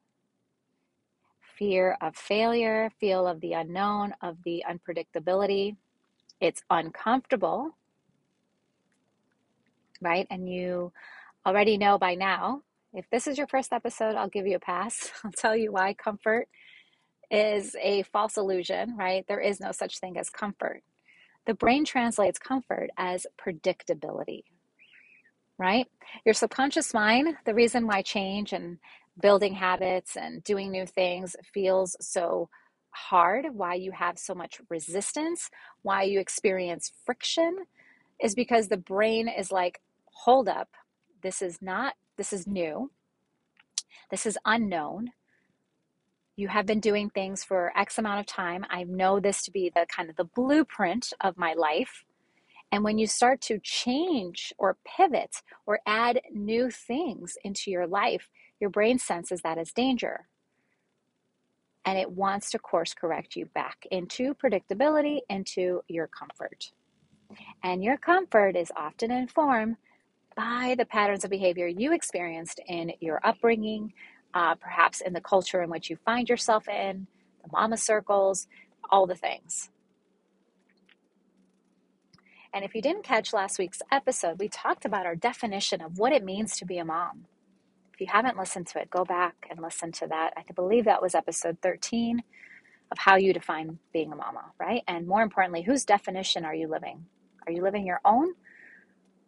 fear 1.57 1.97
of 2.01 2.15
failure, 2.15 2.91
fear 2.99 3.19
of 3.27 3.39
the 3.41 3.53
unknown, 3.53 4.13
of 4.21 4.37
the 4.43 4.63
unpredictability. 4.69 5.75
It's 6.41 6.63
uncomfortable, 6.69 7.77
right? 10.01 10.27
And 10.29 10.51
you 10.51 10.91
already 11.45 11.77
know 11.77 11.97
by 11.97 12.15
now. 12.15 12.61
If 12.93 13.09
this 13.09 13.27
is 13.27 13.37
your 13.37 13.47
first 13.47 13.73
episode, 13.73 14.15
I'll 14.15 14.29
give 14.29 14.47
you 14.47 14.55
a 14.55 14.59
pass. 14.59 15.11
I'll 15.23 15.31
tell 15.31 15.55
you 15.55 15.71
why 15.71 15.93
comfort 15.93 16.47
is 17.31 17.75
a 17.81 18.03
false 18.03 18.37
illusion, 18.37 18.95
right? 18.97 19.25
There 19.27 19.39
is 19.39 19.59
no 19.59 19.71
such 19.71 19.99
thing 19.99 20.17
as 20.17 20.29
comfort. 20.29 20.83
The 21.45 21.55
brain 21.55 21.83
translates 21.83 22.39
comfort 22.39 22.89
as 22.97 23.25
predictability, 23.37 24.43
right? 25.57 25.87
Your 26.25 26.33
subconscious 26.33 26.93
mind, 26.93 27.35
the 27.45 27.53
reason 27.55 27.87
why 27.87 28.01
change 28.01 28.53
and 28.53 28.77
building 29.21 29.53
habits 29.53 30.15
and 30.15 30.43
doing 30.43 30.71
new 30.71 30.85
things 30.85 31.35
feels 31.53 31.97
so 31.99 32.49
hard, 32.91 33.47
why 33.51 33.73
you 33.73 33.91
have 33.91 34.17
so 34.17 34.33
much 34.33 34.61
resistance, 34.69 35.49
why 35.81 36.03
you 36.03 36.19
experience 36.19 36.91
friction, 37.05 37.65
is 38.21 38.35
because 38.35 38.67
the 38.67 38.77
brain 38.77 39.27
is 39.27 39.51
like, 39.51 39.81
hold 40.13 40.47
up, 40.47 40.69
this 41.23 41.41
is 41.41 41.61
not, 41.61 41.95
this 42.17 42.33
is 42.33 42.45
new, 42.45 42.91
this 44.11 44.25
is 44.25 44.37
unknown. 44.45 45.11
You 46.35 46.47
have 46.47 46.65
been 46.65 46.79
doing 46.79 47.09
things 47.09 47.43
for 47.43 47.71
X 47.77 47.97
amount 47.97 48.19
of 48.19 48.25
time. 48.25 48.65
I 48.69 48.83
know 48.83 49.19
this 49.19 49.43
to 49.43 49.51
be 49.51 49.71
the 49.73 49.85
kind 49.87 50.09
of 50.09 50.15
the 50.15 50.23
blueprint 50.23 51.13
of 51.21 51.37
my 51.37 51.53
life. 51.53 52.03
And 52.71 52.83
when 52.83 52.97
you 52.97 53.05
start 53.05 53.39
to 53.41 53.59
change 53.59 54.51
or 54.57 54.77
pivot 54.83 55.43
or 55.65 55.79
add 55.85 56.21
new 56.33 56.71
things 56.71 57.37
into 57.43 57.69
your 57.69 57.85
life, 57.85 58.29
your 58.59 58.71
brain 58.71 58.97
senses 58.97 59.41
that 59.41 59.59
as 59.59 59.71
danger. 59.71 60.27
And 61.85 61.99
it 61.99 62.11
wants 62.11 62.49
to 62.51 62.59
course 62.59 62.93
correct 62.93 63.35
you 63.35 63.45
back 63.45 63.85
into 63.91 64.33
predictability, 64.33 65.19
into 65.29 65.81
your 65.87 66.07
comfort. 66.07 66.71
And 67.61 67.83
your 67.83 67.97
comfort 67.97 68.55
is 68.55 68.71
often 68.75 69.11
informed 69.11 69.75
by 70.35 70.75
the 70.77 70.85
patterns 70.85 71.23
of 71.23 71.29
behavior 71.29 71.67
you 71.67 71.93
experienced 71.93 72.59
in 72.67 72.93
your 72.99 73.19
upbringing, 73.25 73.93
uh, 74.33 74.55
perhaps 74.55 75.01
in 75.01 75.13
the 75.13 75.21
culture 75.21 75.61
in 75.61 75.69
which 75.69 75.89
you 75.89 75.97
find 76.05 76.29
yourself 76.29 76.67
in, 76.67 77.07
the 77.43 77.49
mama 77.51 77.77
circles, 77.77 78.47
all 78.89 79.07
the 79.07 79.15
things. 79.15 79.69
And 82.53 82.63
if 82.63 82.75
you 82.75 82.81
didn't 82.81 83.03
catch 83.03 83.33
last 83.33 83.57
week's 83.57 83.81
episode, 83.91 84.39
we 84.39 84.47
talked 84.47 84.85
about 84.85 85.05
our 85.05 85.15
definition 85.15 85.81
of 85.81 85.97
what 85.97 86.13
it 86.13 86.23
means 86.23 86.55
to 86.57 86.65
be 86.65 86.77
a 86.77 86.85
mom. 86.85 87.25
If 87.93 88.01
you 88.01 88.07
haven't 88.09 88.37
listened 88.37 88.67
to 88.67 88.79
it, 88.79 88.89
go 88.89 89.03
back 89.03 89.47
and 89.49 89.59
listen 89.59 89.91
to 89.93 90.07
that. 90.07 90.33
I 90.37 90.43
believe 90.53 90.85
that 90.85 91.01
was 91.01 91.15
episode 91.15 91.57
13 91.61 92.21
of 92.91 92.97
how 92.99 93.15
you 93.15 93.33
define 93.33 93.79
being 93.91 94.11
a 94.11 94.15
mama, 94.15 94.51
right? 94.59 94.83
And 94.87 95.07
more 95.07 95.23
importantly, 95.23 95.63
whose 95.63 95.83
definition 95.83 96.45
are 96.45 96.53
you 96.53 96.67
living? 96.67 97.05
Are 97.47 97.51
you 97.51 97.63
living 97.63 97.85
your 97.87 98.01
own 98.05 98.33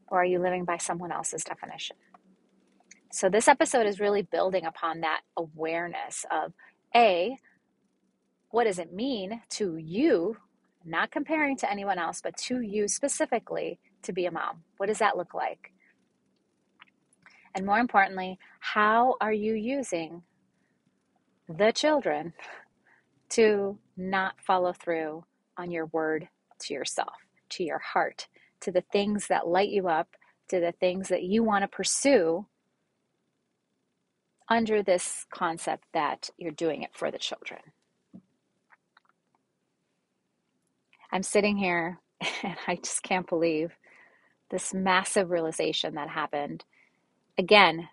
or 0.08 0.22
are 0.22 0.26
you 0.26 0.40
living 0.40 0.66
by 0.66 0.78
someone 0.78 1.12
else's 1.12 1.44
definition? 1.44 1.96
So, 3.12 3.30
this 3.30 3.48
episode 3.48 3.86
is 3.86 4.00
really 4.00 4.24
building 4.24 4.66
upon 4.66 5.02
that 5.02 5.22
awareness 5.38 6.26
of 6.32 6.54
A, 6.96 7.38
what 8.50 8.66
does 8.66 8.80
it 8.80 8.94
mean 8.94 9.42
to 9.52 9.78
you, 9.78 10.38
not 10.84 11.12
comparing 11.12 11.58
to 11.58 11.72
anyone 11.72 11.98
else, 11.98 12.22
but 12.22 12.38
to 12.38 12.62
you 12.62 12.88
specifically 12.88 13.80
to 14.04 14.14
be 14.14 14.26
a 14.26 14.32
mom? 14.32 14.64
What 14.78 14.88
does 14.88 15.00
that 15.00 15.18
look 15.18 15.34
like? 15.34 15.72
And 17.56 17.66
more 17.66 17.80
importantly, 17.80 18.38
how 18.60 19.16
are 19.22 19.34
you 19.34 19.54
using 19.54 20.24
the 21.48 21.72
children 21.72 22.34
to 23.30 23.78
not 23.96 24.36
follow 24.46 24.74
through 24.74 25.24
on 25.58 25.72
your 25.72 25.86
word 25.88 26.28
to 26.60 26.74
yourself, 26.74 27.16
to 27.50 27.64
your 27.64 27.80
heart, 27.80 28.28
to 28.66 28.72
the 28.72 28.84
things 28.94 29.28
that 29.30 29.48
light 29.48 29.70
you 29.72 29.90
up, 29.90 30.10
to 30.50 30.62
the 30.62 30.74
things 30.74 31.10
that 31.10 31.24
you 31.24 31.44
want 31.44 31.64
to 31.64 31.70
pursue 31.70 32.48
under 34.50 34.84
this 34.84 35.26
concept 35.34 35.86
that 35.94 36.30
you're 36.38 36.52
doing 36.52 36.84
it 36.84 36.92
for 36.94 37.12
the 37.12 37.20
children? 37.20 37.62
I'm 41.12 41.24
sitting 41.24 41.58
here 41.58 42.00
and 42.44 42.58
I 42.68 42.76
just 42.76 43.04
can't 43.04 43.28
believe 43.28 43.72
this 44.52 44.74
massive 44.74 45.32
realization 45.32 45.96
that 45.96 46.10
happened 46.10 46.66
again, 47.38 47.90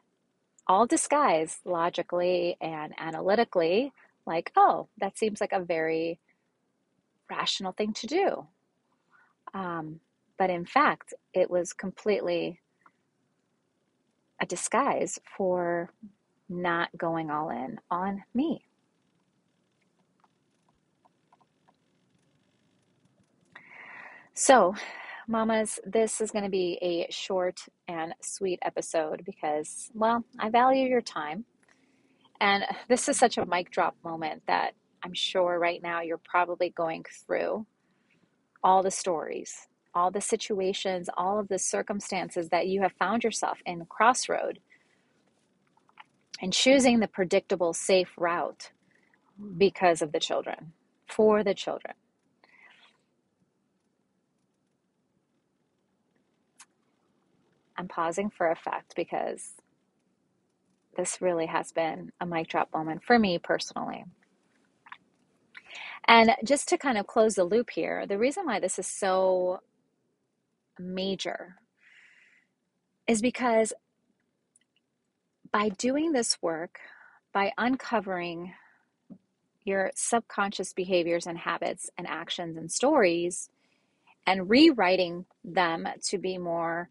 all 0.67 0.87
disguised 0.87 1.59
logically 1.65 2.57
and 2.61 2.95
analytically, 2.99 3.93
like, 4.27 4.53
oh, 4.57 4.89
that 4.99 5.19
seems 5.19 5.41
like 5.41 5.53
a 5.53 5.61
very 5.61 6.21
rational 7.31 7.73
thing 7.73 7.93
to 7.95 8.07
do. 8.07 8.47
Um, 9.55 10.01
but 10.43 10.51
in 10.51 10.65
fact, 10.65 11.15
it 11.33 11.49
was 11.49 11.73
completely 11.73 12.59
a 14.41 14.45
disguise 14.45 15.21
for 15.37 15.89
not 16.49 16.89
going 16.97 17.31
all 17.31 17.49
in 17.51 17.79
on 17.93 18.25
me. 18.35 18.65
So, 24.35 24.75
mamas, 25.29 25.79
this 25.87 26.21
is 26.21 26.33
going 26.33 26.43
to 26.43 26.51
be 26.51 26.77
a 26.83 27.07
short 27.13 27.61
and 27.87 28.13
sweet 28.21 28.59
episode 28.63 29.23
because, 29.25 29.93
well, 29.95 30.25
I 30.41 30.51
value 30.51 30.89
your 30.89 31.03
time. 31.03 31.45
And 32.41 32.65
this 32.89 33.09
is 33.09 33.17
such 33.17 33.39
a 33.39 33.47
mic 33.47 33.71
drop 33.71 33.95
moment 34.03 34.43
that 34.49 34.73
I'm 35.05 35.15
sure 35.15 35.57
right 35.57 35.81
now 35.81 36.01
you're 36.01 36.19
probably 36.19 36.71
going 36.71 37.05
through 37.25 37.65
all 38.65 38.83
the 38.83 38.91
stories, 38.91 39.69
all 39.95 40.11
the 40.11 40.21
situations, 40.21 41.09
all 41.17 41.39
of 41.39 41.49
the 41.49 41.59
circumstances 41.59 42.49
that 42.51 42.67
you 42.69 42.83
have 42.83 42.93
found 42.93 43.25
yourself 43.25 43.59
in 43.67 43.85
crossroad 43.87 44.59
and 46.41 46.53
choosing 46.53 47.01
the 47.01 47.09
predictable, 47.09 47.73
safe 47.73 48.11
route 48.19 48.73
because 49.59 50.03
of 50.03 50.13
the 50.13 50.21
children, 50.21 50.73
for 51.09 51.45
the 51.45 51.55
children. 51.55 51.95
I'm 57.77 57.89
pausing 57.89 58.31
for 58.31 58.51
effect 58.51 58.95
because 58.97 59.55
this 60.97 61.21
really 61.21 61.47
has 61.47 61.73
been 61.73 62.13
a 62.21 62.27
mic 62.27 62.49
drop 62.49 62.73
moment 62.75 63.03
for 63.05 63.19
me 63.19 63.39
personally. 63.39 64.05
And 66.07 66.35
just 66.45 66.69
to 66.69 66.79
kind 66.79 66.99
of 66.99 67.07
close 67.07 67.37
the 67.37 67.45
loop 67.45 67.71
here, 67.71 68.07
the 68.07 68.19
reason 68.19 68.47
why 68.47 68.61
this 68.61 68.79
is 68.79 68.87
so 68.87 69.61
major 70.79 71.57
is 73.07 73.21
because 73.21 73.73
by 75.51 75.69
doing 75.71 76.13
this 76.13 76.39
work, 76.41 76.79
by 77.33 77.53
uncovering 77.59 78.55
your 79.65 79.91
subconscious 79.95 80.73
behaviors 80.73 81.27
and 81.27 81.39
habits 81.39 81.91
and 81.97 82.07
actions 82.07 82.57
and 82.57 82.71
stories 82.71 83.49
and 84.27 84.49
rewriting 84.49 85.27
them 85.45 85.87
to 86.03 86.19
be 86.19 86.39
more 86.39 86.89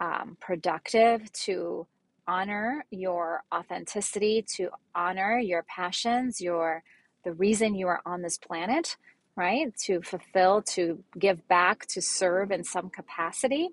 um, 0.00 0.36
productive, 0.40 1.30
to 1.32 1.86
honor 2.26 2.84
your 2.90 3.42
authenticity, 3.52 4.42
to 4.42 4.70
honor 4.94 5.38
your 5.38 5.62
passions, 5.64 6.40
your 6.40 6.82
the 7.24 7.32
reason 7.32 7.74
you 7.74 7.86
are 7.86 8.00
on 8.06 8.22
this 8.22 8.38
planet, 8.38 8.96
right? 9.40 9.74
To 9.86 10.02
fulfill, 10.02 10.60
to 10.74 11.02
give 11.18 11.48
back, 11.48 11.86
to 11.86 12.02
serve 12.02 12.50
in 12.52 12.62
some 12.62 12.90
capacity. 12.90 13.70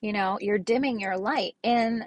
You 0.00 0.12
know, 0.12 0.36
you're 0.40 0.58
dimming 0.58 0.98
your 0.98 1.16
light 1.16 1.54
in 1.62 2.06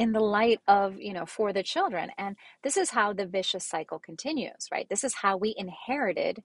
in 0.00 0.10
the 0.10 0.20
light 0.20 0.58
of, 0.66 1.00
you 1.00 1.12
know, 1.12 1.24
for 1.24 1.52
the 1.52 1.62
children. 1.62 2.10
And 2.18 2.34
this 2.64 2.76
is 2.76 2.90
how 2.90 3.12
the 3.12 3.24
vicious 3.26 3.64
cycle 3.64 4.00
continues, 4.00 4.68
right? 4.72 4.88
This 4.88 5.04
is 5.04 5.14
how 5.14 5.36
we 5.36 5.54
inherited 5.56 6.42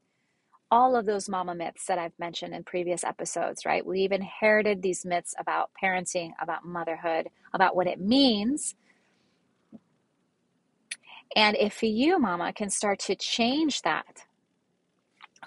all 0.70 0.96
of 0.96 1.08
those 1.08 1.28
mama 1.28 1.56
myths 1.56 1.88
that 1.88 1.98
I've 1.98 2.20
mentioned 2.20 2.54
in 2.54 2.64
previous 2.64 3.04
episodes, 3.04 3.66
right? 3.66 3.84
We've 3.84 4.12
inherited 4.12 4.84
these 4.84 5.04
myths 5.04 5.34
about 5.40 5.72
parenting, 5.84 6.34
about 6.40 6.64
motherhood, 6.64 7.30
about 7.52 7.76
what 7.76 7.88
it 7.88 8.00
means 8.00 8.76
and 11.36 11.56
if 11.58 11.84
you, 11.84 12.20
mama, 12.20 12.54
can 12.54 12.70
start 12.70 13.00
to 13.02 13.16
change 13.16 13.82
that 13.84 14.24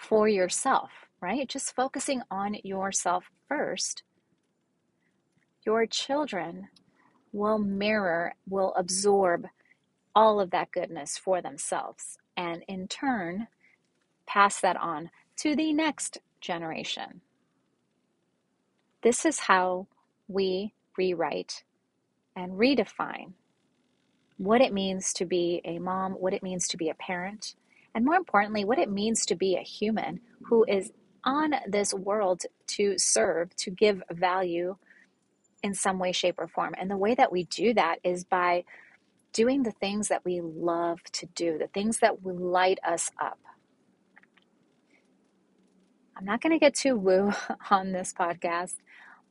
for 0.00 0.28
yourself, 0.28 0.90
right? 1.20 1.48
Just 1.48 1.74
focusing 1.74 2.22
on 2.30 2.56
yourself 2.62 3.30
first, 3.48 4.02
your 5.64 5.86
children 5.86 6.68
will 7.32 7.58
mirror, 7.58 8.34
will 8.48 8.74
absorb 8.74 9.46
all 10.14 10.40
of 10.40 10.50
that 10.50 10.70
goodness 10.70 11.16
for 11.16 11.40
themselves. 11.40 12.18
And 12.36 12.62
in 12.68 12.88
turn, 12.88 13.48
pass 14.26 14.60
that 14.60 14.76
on 14.76 15.10
to 15.36 15.56
the 15.56 15.72
next 15.72 16.18
generation. 16.40 17.22
This 19.02 19.24
is 19.24 19.40
how 19.40 19.88
we 20.28 20.74
rewrite 20.96 21.64
and 22.36 22.52
redefine 22.52 23.32
what 24.42 24.60
it 24.60 24.72
means 24.72 25.12
to 25.12 25.24
be 25.24 25.60
a 25.64 25.78
mom, 25.78 26.12
what 26.14 26.34
it 26.34 26.42
means 26.42 26.66
to 26.68 26.76
be 26.76 26.88
a 26.88 26.94
parent, 26.94 27.54
and 27.94 28.04
more 28.04 28.16
importantly, 28.16 28.64
what 28.64 28.78
it 28.78 28.90
means 28.90 29.24
to 29.26 29.36
be 29.36 29.54
a 29.56 29.62
human 29.62 30.20
who 30.46 30.64
is 30.66 30.92
on 31.24 31.54
this 31.68 31.94
world 31.94 32.42
to 32.66 32.98
serve, 32.98 33.54
to 33.54 33.70
give 33.70 34.02
value 34.10 34.76
in 35.62 35.74
some 35.74 36.00
way, 36.00 36.10
shape, 36.10 36.36
or 36.38 36.48
form. 36.48 36.74
And 36.76 36.90
the 36.90 36.96
way 36.96 37.14
that 37.14 37.30
we 37.30 37.44
do 37.44 37.72
that 37.74 37.98
is 38.02 38.24
by 38.24 38.64
doing 39.32 39.62
the 39.62 39.70
things 39.70 40.08
that 40.08 40.24
we 40.24 40.40
love 40.40 41.00
to 41.12 41.26
do, 41.26 41.56
the 41.56 41.68
things 41.68 41.98
that 41.98 42.22
will 42.22 42.36
light 42.36 42.80
us 42.84 43.12
up. 43.20 43.38
I'm 46.16 46.24
not 46.24 46.40
going 46.40 46.52
to 46.52 46.58
get 46.58 46.74
too 46.74 46.96
woo 46.96 47.32
on 47.70 47.92
this 47.92 48.12
podcast, 48.12 48.74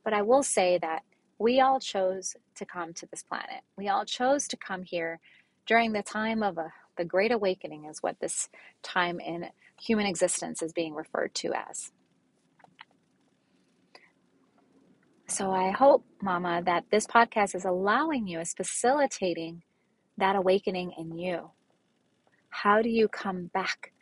but 0.04 0.14
I 0.14 0.22
will 0.22 0.42
say 0.42 0.78
that 0.78 1.02
we 1.42 1.60
all 1.60 1.80
chose 1.80 2.36
to 2.54 2.64
come 2.64 2.94
to 2.94 3.06
this 3.06 3.24
planet. 3.24 3.62
We 3.76 3.88
all 3.88 4.04
chose 4.04 4.46
to 4.46 4.56
come 4.56 4.84
here 4.84 5.18
during 5.66 5.92
the 5.92 6.02
time 6.02 6.40
of 6.40 6.56
a, 6.56 6.72
the 6.96 7.04
Great 7.04 7.32
Awakening, 7.32 7.86
is 7.86 7.98
what 8.00 8.20
this 8.20 8.48
time 8.82 9.18
in 9.18 9.46
human 9.80 10.06
existence 10.06 10.62
is 10.62 10.72
being 10.72 10.94
referred 10.94 11.34
to 11.36 11.52
as. 11.52 11.90
So 15.26 15.50
I 15.50 15.72
hope, 15.72 16.04
Mama, 16.22 16.62
that 16.64 16.84
this 16.92 17.06
podcast 17.08 17.56
is 17.56 17.64
allowing 17.64 18.28
you, 18.28 18.38
is 18.38 18.54
facilitating 18.54 19.62
that 20.18 20.36
awakening 20.36 20.92
in 20.96 21.18
you. 21.18 21.50
How 22.50 22.82
do 22.82 22.88
you 22.88 23.08
come 23.08 23.50
back 23.52 23.92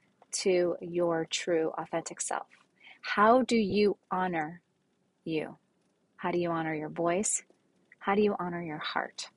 to 0.43 0.77
your 0.83 1.27
true, 1.31 1.73
authentic 1.79 2.21
self? 2.21 2.49
How 3.01 3.43
do 3.43 3.57
you 3.57 3.97
honor 4.11 4.61
you? 5.25 5.57
How 6.21 6.31
do 6.33 6.39
you 6.39 6.51
honor 6.51 6.75
your 6.75 6.91
voice? 6.91 7.43
How 7.99 8.15
do 8.15 8.21
you 8.21 8.37
honor 8.39 8.61
your 8.61 8.77
heart? 8.77 9.31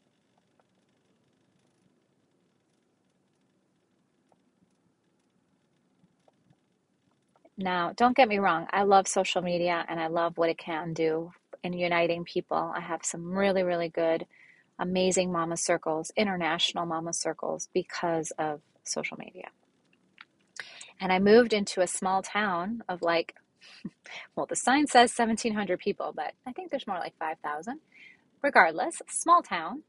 Now, 7.57 7.93
don't 7.95 8.17
get 8.17 8.27
me 8.27 8.37
wrong, 8.37 8.67
I 8.73 8.83
love 8.83 9.07
social 9.07 9.41
media 9.41 9.85
and 9.87 9.97
I 9.97 10.07
love 10.07 10.37
what 10.37 10.49
it 10.49 10.57
can 10.57 10.93
do 10.93 11.31
in 11.63 11.71
uniting 11.71 12.25
people. 12.25 12.73
I 12.75 12.81
have 12.81 13.05
some 13.05 13.31
really, 13.31 13.63
really 13.63 13.87
good, 13.87 14.25
amazing 14.77 15.31
mama 15.31 15.55
circles, 15.55 16.11
international 16.17 16.85
mama 16.85 17.13
circles, 17.13 17.69
because 17.73 18.33
of 18.37 18.59
social 18.83 19.15
media. 19.15 19.47
And 20.99 21.13
I 21.13 21.19
moved 21.19 21.53
into 21.53 21.79
a 21.79 21.87
small 21.87 22.21
town 22.21 22.83
of 22.89 23.01
like 23.01 23.35
well, 24.35 24.45
the 24.45 24.55
sign 24.55 24.87
says 24.87 25.13
1,700 25.15 25.79
people, 25.79 26.13
but 26.15 26.33
I 26.45 26.51
think 26.51 26.71
there's 26.71 26.87
more 26.87 26.99
like 26.99 27.13
5,000. 27.19 27.79
Regardless, 28.41 29.01
small 29.09 29.41
town. 29.41 29.83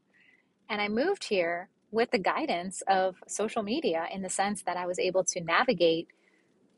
And 0.69 0.81
I 0.81 0.87
moved 0.87 1.25
here 1.25 1.69
with 1.91 2.11
the 2.11 2.17
guidance 2.19 2.81
of 2.87 3.15
social 3.27 3.63
media 3.63 4.07
in 4.13 4.21
the 4.21 4.29
sense 4.29 4.63
that 4.63 4.77
I 4.77 4.85
was 4.85 4.99
able 4.99 5.23
to 5.25 5.41
navigate. 5.41 6.07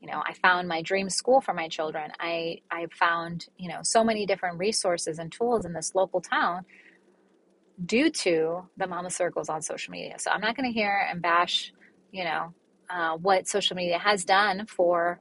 You 0.00 0.10
know, 0.10 0.22
I 0.26 0.34
found 0.34 0.68
my 0.68 0.82
dream 0.82 1.08
school 1.08 1.40
for 1.40 1.54
my 1.54 1.68
children. 1.68 2.12
I, 2.20 2.58
I 2.70 2.86
found, 2.92 3.46
you 3.56 3.68
know, 3.68 3.80
so 3.82 4.04
many 4.04 4.26
different 4.26 4.58
resources 4.58 5.18
and 5.18 5.30
tools 5.32 5.64
in 5.64 5.72
this 5.72 5.94
local 5.94 6.20
town 6.20 6.64
due 7.84 8.10
to 8.10 8.68
the 8.76 8.86
mama 8.86 9.10
circles 9.10 9.48
on 9.48 9.62
social 9.62 9.92
media. 9.92 10.16
So 10.18 10.30
I'm 10.30 10.40
not 10.40 10.56
going 10.56 10.68
to 10.68 10.72
hear 10.72 11.06
and 11.10 11.22
bash, 11.22 11.72
you 12.10 12.24
know, 12.24 12.54
uh, 12.90 13.16
what 13.16 13.48
social 13.48 13.76
media 13.76 13.98
has 13.98 14.24
done 14.24 14.66
for 14.66 15.20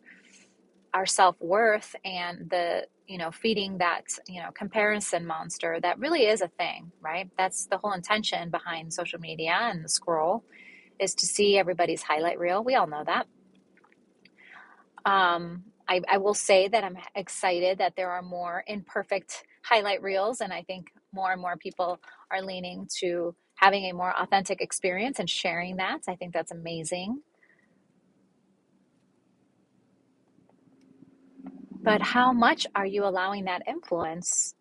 our 0.94 1.06
self-worth 1.06 1.96
and 2.06 2.50
the 2.50 2.88
you 3.08 3.18
know 3.18 3.32
feeding 3.32 3.78
that 3.80 4.04
you 4.28 4.42
know 4.42 4.50
comparison 4.54 5.26
monster 5.26 5.80
that 5.82 6.00
really 6.00 6.26
is 6.28 6.42
a 6.42 6.50
thing 6.50 6.92
right? 7.02 7.30
That's 7.38 7.68
the 7.68 7.78
whole 7.78 7.94
intention 7.94 8.50
behind 8.52 8.94
social 8.94 9.20
media 9.20 9.58
and 9.62 9.84
the 9.86 9.90
scroll 9.90 10.44
is 11.00 11.16
to 11.16 11.26
see 11.28 11.58
everybody's 11.58 12.04
highlight 12.04 12.40
reel. 12.40 12.64
We 12.64 12.76
all 12.76 12.88
know 12.88 13.04
that. 13.06 13.28
Um, 15.06 15.66
I, 15.88 16.02
I 16.10 16.18
will 16.18 16.34
say 16.34 16.68
that 16.68 16.84
i'm 16.84 16.98
excited 17.16 17.78
that 17.80 17.96
there 17.98 18.12
are 18.12 18.22
more 18.22 18.64
imperfect 18.68 19.44
highlight 19.64 20.02
reels 20.04 20.42
and 20.42 20.54
i 20.54 20.64
think 20.64 20.88
more 21.14 21.32
and 21.32 21.42
more 21.42 21.58
people 21.58 22.00
are 22.32 22.42
leaning 22.42 22.88
to 23.00 23.36
having 23.56 23.86
a 23.86 23.94
more 23.94 24.14
authentic 24.18 24.62
experience 24.62 25.20
and 25.20 25.30
sharing 25.30 25.78
that. 25.78 26.02
I 26.08 26.16
think 26.16 26.34
that's 26.34 26.52
amazing 26.52 27.22
But 31.88 32.02
mm-hmm. 32.02 32.20
how 32.20 32.34
much 32.34 32.68
are 32.76 32.86
you 32.86 33.06
allowing 33.06 33.46
that 33.46 33.62
influence 33.66 34.56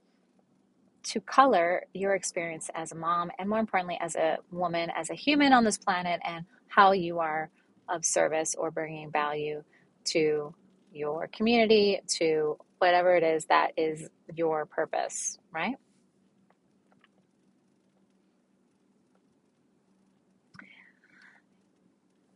to 1.02 1.20
color 1.20 1.82
your 1.92 2.14
experience 2.14 2.70
as 2.72 2.92
a 2.92 2.94
mom 2.94 3.32
and 3.40 3.48
more 3.48 3.58
importantly 3.58 3.98
as 4.00 4.14
a 4.14 4.38
woman, 4.52 4.92
as 4.96 5.10
a 5.10 5.14
human 5.14 5.52
on 5.52 5.64
this 5.64 5.76
planet 5.76 6.20
and 6.24 6.44
how 6.68 6.92
you 6.92 7.18
are 7.18 7.50
of 7.88 8.04
service 8.04 8.54
or 8.56 8.70
bringing 8.70 9.10
value 9.10 9.64
to 10.04 10.54
your 10.92 11.26
community, 11.32 12.00
to 12.06 12.56
whatever 12.78 13.16
it 13.16 13.24
is 13.24 13.44
that 13.46 13.72
is 13.76 14.08
your 14.36 14.64
purpose, 14.64 15.36
right? 15.52 15.74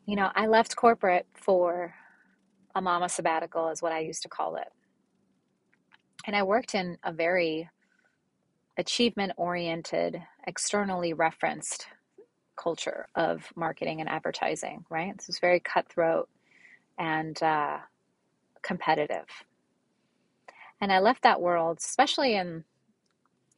You 0.07 0.17
know, 0.17 0.33
I 0.35 0.49
left 0.49 0.75
corporate 0.75 1.29
for 1.35 1.95
a 2.75 2.83
mama 2.83 3.09
sabbatical, 3.09 3.69
is 3.69 3.81
what 3.81 3.93
I 3.93 4.01
used 4.01 4.23
to 4.23 4.29
call 4.29 4.57
it. 4.57 4.67
And 6.27 6.37
I 6.37 6.43
worked 6.43 6.75
in 6.75 6.99
a 7.03 7.13
very 7.13 7.69
achievement 8.77 9.33
oriented, 9.37 10.23
externally 10.47 11.13
referenced 11.13 11.87
culture 12.57 13.07
of 13.15 13.45
marketing 13.57 14.01
and 14.01 14.09
advertising, 14.09 14.85
right? 14.91 15.17
This 15.17 15.27
was 15.27 15.39
very 15.39 15.61
cutthroat 15.61 16.29
and 16.99 17.41
uh, 17.43 17.79
competitive. 18.63 19.27
And 20.81 20.93
I 20.93 20.99
left 20.99 21.23
that 21.23 21.41
world, 21.41 21.79
especially 21.79 22.35
in, 22.35 22.65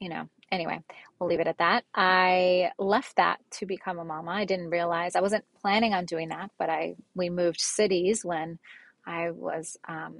you 0.00 0.08
know, 0.08 0.28
anyway, 0.50 0.80
we'll 1.18 1.28
leave 1.28 1.40
it 1.40 1.46
at 1.46 1.58
that. 1.58 1.84
I 1.94 2.70
left 2.78 3.16
that 3.16 3.38
to 3.52 3.66
become 3.66 3.98
a 3.98 4.04
mama. 4.04 4.30
I 4.30 4.44
didn't 4.44 4.70
realize 4.70 5.16
I 5.16 5.20
wasn't 5.20 5.44
planning 5.60 5.94
on 5.94 6.04
doing 6.04 6.28
that, 6.28 6.50
but 6.58 6.68
I 6.68 6.94
we 7.14 7.30
moved 7.30 7.60
cities 7.60 8.24
when 8.24 8.58
I 9.06 9.30
was 9.30 9.76
um, 9.88 10.16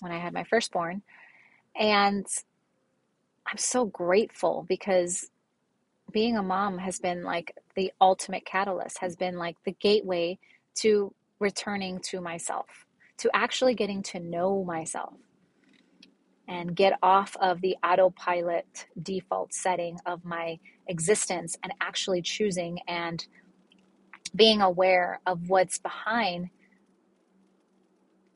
when 0.00 0.12
I 0.12 0.18
had 0.18 0.32
my 0.32 0.44
firstborn, 0.44 1.02
and 1.76 2.26
I'm 3.46 3.58
so 3.58 3.84
grateful 3.84 4.64
because 4.68 5.30
being 6.12 6.36
a 6.36 6.42
mom 6.42 6.78
has 6.78 6.98
been 6.98 7.22
like 7.24 7.56
the 7.74 7.92
ultimate 8.00 8.44
catalyst, 8.44 8.98
has 8.98 9.16
been 9.16 9.36
like 9.36 9.56
the 9.64 9.72
gateway 9.72 10.38
to 10.76 11.14
returning 11.38 12.00
to 12.00 12.20
myself, 12.20 12.86
to 13.18 13.30
actually 13.34 13.74
getting 13.74 14.02
to 14.02 14.20
know 14.20 14.64
myself 14.64 15.14
and 16.48 16.76
get 16.76 16.98
off 17.02 17.36
of 17.40 17.60
the 17.60 17.76
autopilot 17.84 18.86
default 19.02 19.54
setting 19.54 19.98
of 20.06 20.24
my 20.24 20.58
existence 20.88 21.56
and 21.62 21.72
actually 21.80 22.20
choosing 22.20 22.78
and 22.88 23.26
being 24.34 24.60
aware 24.60 25.20
of 25.26 25.48
what's 25.48 25.78
behind 25.78 26.50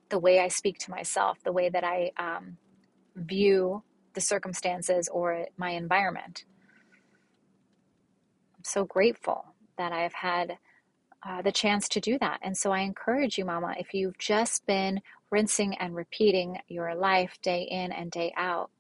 the 0.09 0.19
way 0.19 0.39
I 0.39 0.49
speak 0.49 0.79
to 0.81 0.91
myself, 0.91 1.39
the 1.43 1.53
way 1.53 1.69
that 1.69 1.85
I 1.85 2.13
um, 2.17 2.59
view 3.17 3.83
the 4.15 4.21
circumstances 4.21 5.09
or 5.09 5.47
my 5.57 5.71
environment. 5.71 6.45
I'm 8.57 8.65
so 8.65 8.85
grateful 8.85 9.55
that 9.79 9.93
I've 9.93 10.15
had 10.15 10.59
uh, 11.27 11.43
the 11.43 11.53
chance 11.53 11.89
to 11.89 12.01
do 12.01 12.19
that. 12.19 12.39
And 12.43 12.57
so 12.57 12.73
I 12.73 12.81
encourage 12.81 13.37
you, 13.37 13.45
Mama, 13.45 13.75
if 13.79 13.93
you've 13.95 14.19
just 14.19 14.65
been 14.67 15.01
rinsing 15.31 15.77
and 15.79 15.95
repeating 15.95 16.59
your 16.69 16.95
life 16.95 17.39
day 17.43 17.63
in 17.63 17.93
and 17.93 18.11
day 18.11 18.33
out, 18.37 18.71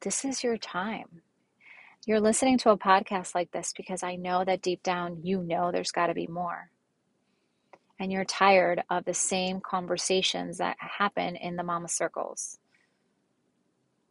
this 0.00 0.24
is 0.24 0.44
your 0.44 0.58
time. 0.58 1.22
You're 2.06 2.20
listening 2.20 2.58
to 2.58 2.70
a 2.70 2.78
podcast 2.78 3.34
like 3.34 3.50
this 3.52 3.72
because 3.76 4.02
I 4.02 4.16
know 4.16 4.44
that 4.44 4.62
deep 4.62 4.82
down 4.82 5.20
you 5.24 5.42
know 5.42 5.72
there's 5.72 5.90
got 5.90 6.08
to 6.08 6.14
be 6.14 6.26
more. 6.26 6.70
And 7.98 8.12
you're 8.12 8.24
tired 8.24 8.82
of 8.90 9.04
the 9.04 9.14
same 9.14 9.60
conversations 9.60 10.58
that 10.58 10.76
happen 10.78 11.36
in 11.36 11.56
the 11.56 11.64
mama 11.64 11.88
circles, 11.88 12.58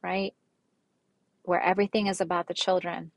right? 0.05 0.35
Where 1.43 1.61
everything 1.61 2.07
is 2.07 2.21
about 2.21 2.47
the 2.47 2.55
children 2.55 3.11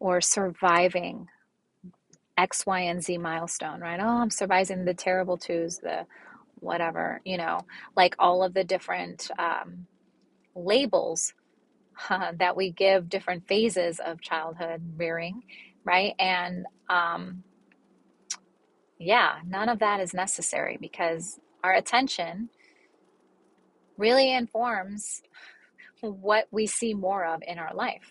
or 0.00 0.20
surviving 0.20 1.28
X, 2.38 2.66
Y, 2.66 2.80
and 2.80 3.02
Z 3.04 3.18
milestone, 3.18 3.80
right? 3.80 4.00
Oh, 4.00 4.06
I'm 4.22 4.30
surviving 4.30 4.84
the 4.84 4.94
terrible 4.94 5.38
twos, 5.38 5.78
the 5.78 6.06
whatever, 6.60 7.20
you 7.24 7.38
know, 7.38 7.60
like 7.96 8.16
all 8.18 8.42
of 8.44 8.54
the 8.54 8.64
different 8.64 9.30
um, 9.38 9.86
labels 10.56 11.34
uh, 12.10 12.32
that 12.38 12.56
we 12.56 12.70
give 12.70 13.08
different 13.08 13.48
phases 13.48 14.00
of 14.00 14.20
childhood 14.22 14.82
rearing, 14.96 15.42
right? 15.84 16.14
And 16.18 16.66
um, 16.90 17.44
yeah, 18.98 19.36
none 19.46 19.68
of 19.68 19.80
that 19.80 20.00
is 20.00 20.14
necessary 20.14 20.78
because 20.80 21.40
our 21.64 21.74
attention 21.74 22.50
really 23.98 24.32
informs 24.32 25.22
what 26.00 26.46
we 26.50 26.66
see 26.66 26.94
more 26.94 27.24
of 27.24 27.42
in 27.46 27.58
our 27.58 27.74
life, 27.74 28.04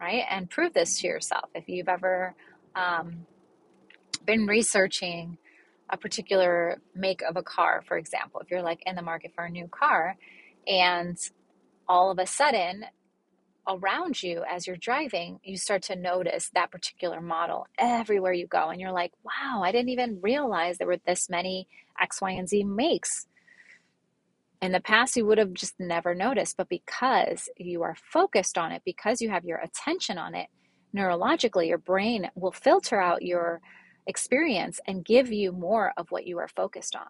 right? 0.00 0.24
And 0.30 0.48
prove 0.48 0.72
this 0.72 1.00
to 1.00 1.06
yourself. 1.06 1.50
If 1.54 1.68
you've 1.68 1.88
ever 1.88 2.34
um, 2.74 3.26
been 4.24 4.46
researching 4.46 5.38
a 5.90 5.96
particular 5.96 6.80
make 6.94 7.22
of 7.22 7.36
a 7.36 7.42
car, 7.42 7.82
for 7.86 7.96
example, 7.96 8.40
if 8.40 8.50
you're 8.50 8.62
like 8.62 8.82
in 8.86 8.94
the 8.94 9.02
market 9.02 9.32
for 9.34 9.44
a 9.44 9.50
new 9.50 9.68
car 9.68 10.16
and 10.66 11.18
all 11.88 12.10
of 12.10 12.18
a 12.18 12.26
sudden 12.26 12.84
around 13.66 14.22
you 14.22 14.42
as 14.48 14.66
you're 14.66 14.76
driving, 14.76 15.40
you 15.42 15.56
start 15.56 15.82
to 15.82 15.96
notice 15.96 16.50
that 16.54 16.70
particular 16.70 17.20
model 17.20 17.66
everywhere 17.78 18.32
you 18.32 18.46
go. 18.46 18.68
And 18.70 18.80
you're 18.80 18.92
like, 18.92 19.12
wow, 19.22 19.62
I 19.62 19.72
didn't 19.72 19.90
even 19.90 20.20
realize 20.22 20.78
there 20.78 20.86
were 20.86 21.00
this 21.06 21.28
many 21.28 21.68
X, 22.00 22.20
Y, 22.20 22.30
and 22.30 22.48
Z 22.48 22.64
makes. 22.64 23.26
In 24.60 24.72
the 24.72 24.80
past, 24.80 25.16
you 25.16 25.24
would 25.26 25.38
have 25.38 25.52
just 25.52 25.74
never 25.78 26.14
noticed, 26.14 26.56
but 26.56 26.68
because 26.68 27.48
you 27.56 27.82
are 27.82 27.94
focused 27.94 28.58
on 28.58 28.72
it, 28.72 28.82
because 28.84 29.20
you 29.22 29.30
have 29.30 29.44
your 29.44 29.58
attention 29.58 30.18
on 30.18 30.34
it, 30.34 30.48
neurologically, 30.94 31.68
your 31.68 31.78
brain 31.78 32.28
will 32.34 32.50
filter 32.50 33.00
out 33.00 33.22
your 33.22 33.60
experience 34.06 34.80
and 34.86 35.04
give 35.04 35.30
you 35.30 35.52
more 35.52 35.92
of 35.96 36.10
what 36.10 36.26
you 36.26 36.38
are 36.38 36.48
focused 36.48 36.96
on. 36.96 37.06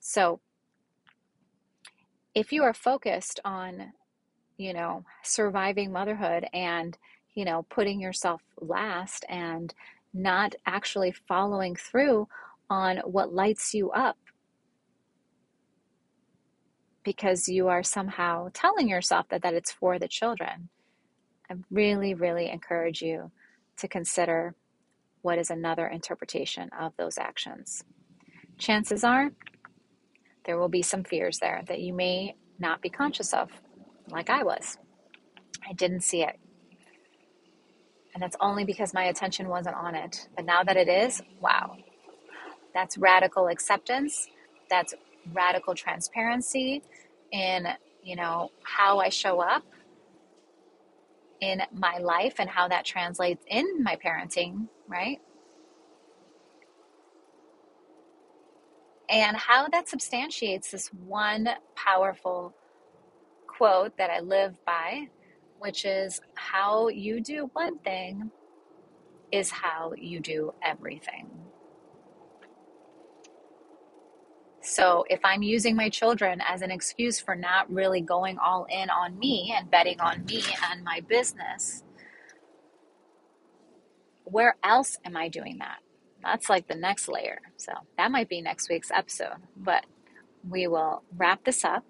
So, 0.00 0.40
if 2.34 2.52
you 2.52 2.64
are 2.64 2.74
focused 2.74 3.40
on, 3.46 3.92
you 4.58 4.74
know, 4.74 5.04
surviving 5.22 5.90
motherhood 5.90 6.46
and, 6.52 6.96
you 7.34 7.46
know, 7.46 7.64
putting 7.70 7.98
yourself 7.98 8.42
last 8.60 9.24
and 9.28 9.72
not 10.12 10.54
actually 10.66 11.12
following 11.12 11.74
through 11.76 12.28
on 12.68 12.98
what 12.98 13.32
lights 13.32 13.74
you 13.74 13.90
up 13.90 14.16
because 17.04 17.48
you 17.48 17.68
are 17.68 17.82
somehow 17.82 18.48
telling 18.52 18.88
yourself 18.88 19.28
that, 19.28 19.42
that 19.42 19.54
it's 19.54 19.70
for 19.70 19.98
the 19.98 20.08
children. 20.08 20.68
I 21.48 21.54
really, 21.70 22.14
really 22.14 22.50
encourage 22.50 23.00
you 23.00 23.30
to 23.78 23.86
consider 23.86 24.54
what 25.22 25.38
is 25.38 25.50
another 25.50 25.86
interpretation 25.86 26.68
of 26.78 26.92
those 26.96 27.16
actions. 27.18 27.84
Chances 28.58 29.04
are 29.04 29.30
there 30.46 30.58
will 30.58 30.68
be 30.68 30.82
some 30.82 31.04
fears 31.04 31.38
there 31.38 31.62
that 31.68 31.80
you 31.80 31.92
may 31.92 32.36
not 32.58 32.80
be 32.80 32.88
conscious 32.88 33.34
of, 33.34 33.50
like 34.08 34.30
I 34.30 34.42
was. 34.42 34.78
I 35.68 35.72
didn't 35.72 36.02
see 36.02 36.22
it. 36.22 36.38
And 38.14 38.22
that's 38.22 38.36
only 38.40 38.64
because 38.64 38.94
my 38.94 39.04
attention 39.04 39.48
wasn't 39.48 39.76
on 39.76 39.94
it. 39.94 40.28
But 40.34 40.46
now 40.46 40.62
that 40.62 40.76
it 40.76 40.88
is, 40.88 41.20
wow, 41.40 41.76
that's 42.76 42.98
radical 42.98 43.48
acceptance. 43.48 44.28
That's 44.68 44.92
radical 45.32 45.74
transparency 45.74 46.82
in, 47.32 47.68
you 48.04 48.16
know, 48.16 48.50
how 48.64 48.98
I 48.98 49.08
show 49.08 49.40
up 49.40 49.64
in 51.40 51.62
my 51.72 51.96
life 51.98 52.34
and 52.38 52.50
how 52.50 52.68
that 52.68 52.84
translates 52.84 53.42
in 53.48 53.82
my 53.82 53.96
parenting, 53.96 54.68
right? 54.88 55.22
And 59.08 59.38
how 59.38 59.68
that 59.68 59.88
substantiates 59.88 60.70
this 60.70 60.88
one 60.88 61.48
powerful 61.76 62.54
quote 63.46 63.96
that 63.96 64.10
I 64.10 64.20
live 64.20 64.62
by, 64.66 65.08
which 65.60 65.86
is 65.86 66.20
how 66.34 66.88
you 66.88 67.22
do 67.22 67.48
one 67.54 67.78
thing 67.78 68.30
is 69.32 69.50
how 69.50 69.94
you 69.96 70.20
do 70.20 70.52
everything. 70.62 71.30
So 74.66 75.04
if 75.08 75.20
I'm 75.22 75.44
using 75.44 75.76
my 75.76 75.88
children 75.88 76.42
as 76.46 76.60
an 76.60 76.72
excuse 76.72 77.20
for 77.20 77.36
not 77.36 77.72
really 77.72 78.00
going 78.00 78.36
all 78.38 78.66
in 78.68 78.90
on 78.90 79.16
me 79.16 79.54
and 79.56 79.70
betting 79.70 80.00
on 80.00 80.24
me 80.24 80.42
and 80.72 80.82
my 80.82 81.00
business, 81.08 81.84
where 84.24 84.56
else 84.64 84.98
am 85.04 85.16
I 85.16 85.28
doing 85.28 85.58
that? 85.58 85.78
That's 86.20 86.50
like 86.50 86.66
the 86.66 86.74
next 86.74 87.08
layer. 87.08 87.38
So 87.56 87.72
that 87.96 88.10
might 88.10 88.28
be 88.28 88.40
next 88.40 88.68
week's 88.68 88.90
episode, 88.90 89.36
but 89.56 89.86
we 90.48 90.66
will 90.66 91.04
wrap 91.16 91.44
this 91.44 91.64
up. 91.64 91.84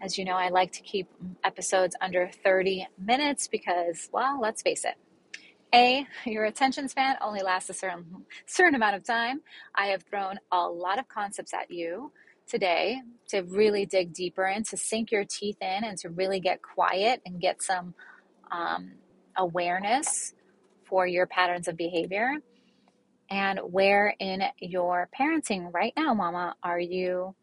As 0.00 0.16
you 0.16 0.24
know, 0.24 0.36
I 0.36 0.50
like 0.50 0.70
to 0.72 0.82
keep 0.82 1.08
episodes 1.42 1.96
under 2.00 2.30
30 2.44 2.86
minutes 2.96 3.48
because, 3.48 4.08
well, 4.12 4.40
let's 4.40 4.62
face 4.62 4.84
it, 4.84 4.94
a, 5.74 6.06
your 6.24 6.44
attention 6.44 6.88
span 6.88 7.16
only 7.20 7.42
lasts 7.42 7.68
a 7.68 7.74
certain, 7.74 8.24
certain 8.46 8.74
amount 8.74 8.96
of 8.96 9.04
time. 9.04 9.40
I 9.74 9.86
have 9.88 10.02
thrown 10.04 10.38
a 10.52 10.68
lot 10.68 10.98
of 10.98 11.08
concepts 11.08 11.52
at 11.52 11.70
you 11.70 12.12
today 12.46 13.00
to 13.28 13.42
really 13.42 13.84
dig 13.86 14.12
deeper 14.12 14.46
in, 14.46 14.62
to 14.64 14.76
sink 14.76 15.10
your 15.10 15.24
teeth 15.24 15.56
in, 15.60 15.84
and 15.84 15.98
to 15.98 16.10
really 16.10 16.40
get 16.40 16.62
quiet 16.62 17.20
and 17.26 17.40
get 17.40 17.62
some 17.62 17.94
um, 18.52 18.92
awareness 19.36 20.34
for 20.84 21.06
your 21.06 21.26
patterns 21.26 21.66
of 21.66 21.76
behavior. 21.76 22.34
And 23.30 23.58
where 23.58 24.14
in 24.20 24.42
your 24.60 25.08
parenting 25.18 25.72
right 25.72 25.94
now, 25.96 26.14
mama, 26.14 26.54
are 26.62 26.78
you 26.78 27.34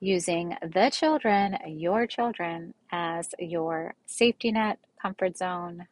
using 0.00 0.56
the 0.62 0.90
children, 0.90 1.58
your 1.66 2.06
children, 2.06 2.74
as 2.90 3.34
your 3.38 3.94
safety 4.06 4.52
net, 4.52 4.78
comfort 5.00 5.36
zone, 5.36 5.86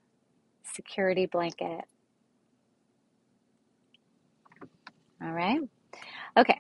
security 0.74 1.26
blanket. 1.26 1.84
All 5.22 5.32
right. 5.32 5.60
Okay. 6.36 6.58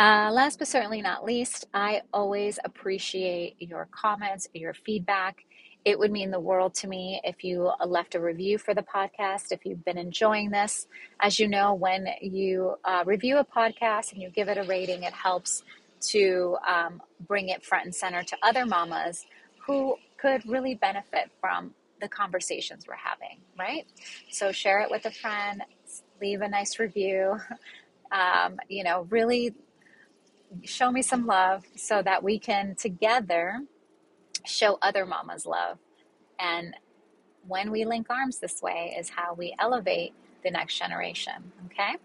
Uh, 0.00 0.30
last 0.32 0.58
but 0.58 0.68
certainly 0.68 1.02
not 1.02 1.24
least, 1.24 1.66
I 1.74 2.02
always 2.12 2.58
appreciate 2.64 3.56
your 3.58 3.88
comments, 3.90 4.48
your 4.54 4.72
feedback. 4.72 5.44
It 5.84 5.98
would 5.98 6.12
mean 6.12 6.30
the 6.30 6.40
world 6.40 6.74
to 6.76 6.88
me 6.88 7.20
if 7.24 7.42
you 7.42 7.72
left 7.84 8.14
a 8.14 8.20
review 8.20 8.58
for 8.58 8.74
the 8.74 8.82
podcast, 8.82 9.50
if 9.50 9.64
you've 9.64 9.84
been 9.84 9.98
enjoying 9.98 10.50
this. 10.50 10.86
As 11.20 11.40
you 11.40 11.48
know, 11.48 11.74
when 11.74 12.06
you 12.20 12.76
uh, 12.84 13.02
review 13.06 13.38
a 13.38 13.44
podcast 13.44 14.12
and 14.12 14.22
you 14.22 14.30
give 14.30 14.48
it 14.48 14.58
a 14.58 14.62
rating, 14.64 15.02
it 15.02 15.12
helps 15.12 15.64
to 16.00 16.56
um, 16.66 17.02
bring 17.26 17.48
it 17.48 17.64
front 17.64 17.86
and 17.86 17.94
center 17.94 18.22
to 18.22 18.36
other 18.42 18.66
mamas 18.66 19.26
who 19.66 19.96
could 20.16 20.48
really 20.48 20.74
benefit 20.74 21.30
from 21.40 21.74
the 22.00 22.08
conversations 22.08 22.86
we're 22.86 22.94
having, 22.94 23.40
right? 23.58 23.86
So 24.30 24.52
share 24.52 24.80
it 24.80 24.90
with 24.90 25.04
a 25.06 25.10
friend, 25.10 25.62
leave 26.20 26.42
a 26.42 26.48
nice 26.48 26.78
review. 26.78 27.38
Um, 28.10 28.58
you 28.70 28.84
know, 28.84 29.06
really 29.10 29.54
show 30.64 30.90
me 30.90 31.02
some 31.02 31.26
love 31.26 31.64
so 31.76 32.00
that 32.00 32.22
we 32.22 32.38
can 32.38 32.74
together 32.74 33.60
show 34.46 34.78
other 34.80 35.04
mamas 35.04 35.44
love. 35.44 35.78
And 36.38 36.74
when 37.46 37.70
we 37.70 37.84
link 37.84 38.08
arms 38.10 38.38
this 38.38 38.62
way, 38.62 38.96
is 38.98 39.10
how 39.10 39.34
we 39.34 39.54
elevate 39.58 40.14
the 40.42 40.50
next 40.50 40.78
generation. 40.78 41.52
Okay. 41.66 41.96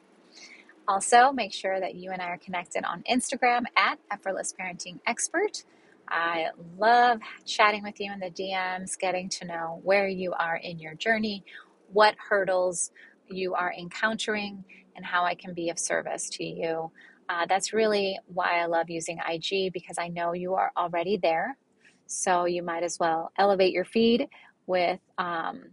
Also, 0.87 1.31
make 1.31 1.53
sure 1.53 1.79
that 1.79 1.95
you 1.95 2.11
and 2.11 2.21
I 2.21 2.25
are 2.25 2.37
connected 2.37 2.83
on 2.83 3.03
Instagram 3.03 3.63
at 3.77 3.99
Effortless 4.11 4.53
Parenting 4.59 4.99
Expert. 5.07 5.63
I 6.13 6.49
love 6.77 7.19
chatting 7.43 7.81
with 7.81 7.99
you 7.99 8.13
in 8.13 8.19
the 8.19 8.29
DMs, 8.29 8.97
getting 8.99 9.29
to 9.29 9.45
know 9.45 9.81
where 9.83 10.07
you 10.07 10.31
are 10.33 10.57
in 10.57 10.77
your 10.77 10.93
journey, 10.93 11.43
what 11.91 12.15
hurdles 12.29 12.91
you 13.27 13.55
are 13.55 13.73
encountering, 13.73 14.63
and 14.95 15.03
how 15.03 15.25
I 15.25 15.33
can 15.33 15.55
be 15.55 15.71
of 15.71 15.79
service 15.79 16.29
to 16.33 16.43
you. 16.43 16.91
Uh, 17.29 17.47
that's 17.49 17.73
really 17.73 18.19
why 18.27 18.59
I 18.59 18.65
love 18.67 18.91
using 18.91 19.17
IG 19.27 19.73
because 19.73 19.97
I 19.97 20.07
know 20.09 20.33
you 20.33 20.53
are 20.53 20.71
already 20.77 21.17
there. 21.17 21.57
So 22.05 22.45
you 22.45 22.61
might 22.61 22.83
as 22.83 22.99
well 22.99 23.31
elevate 23.39 23.73
your 23.73 23.85
feed 23.85 24.27
with 24.67 24.99
um, 25.17 25.63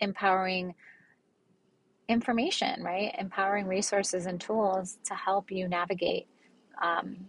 empowering 0.00 0.74
information, 2.08 2.82
right? 2.82 3.14
Empowering 3.16 3.68
resources 3.68 4.26
and 4.26 4.40
tools 4.40 4.98
to 5.04 5.14
help 5.14 5.52
you 5.52 5.68
navigate 5.68 6.26
um, 6.82 7.26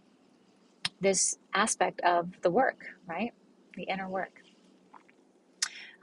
this 1.03 1.37
aspect 1.53 2.01
of 2.01 2.29
the 2.43 2.51
work, 2.51 2.85
right? 3.07 3.33
The 3.75 3.83
inner 3.83 4.09
work. 4.09 4.41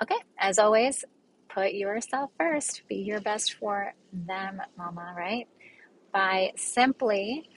Okay, 0.03 0.17
as 0.39 0.59
always, 0.61 1.05
put 1.49 1.75
yourself 1.75 2.31
first. 2.39 2.83
Be 2.89 2.97
your 2.97 3.21
best 3.21 3.55
for 3.55 3.95
them, 4.13 4.63
mama, 4.79 5.15
right? 5.17 5.49
by 6.13 6.53
simply 6.57 7.49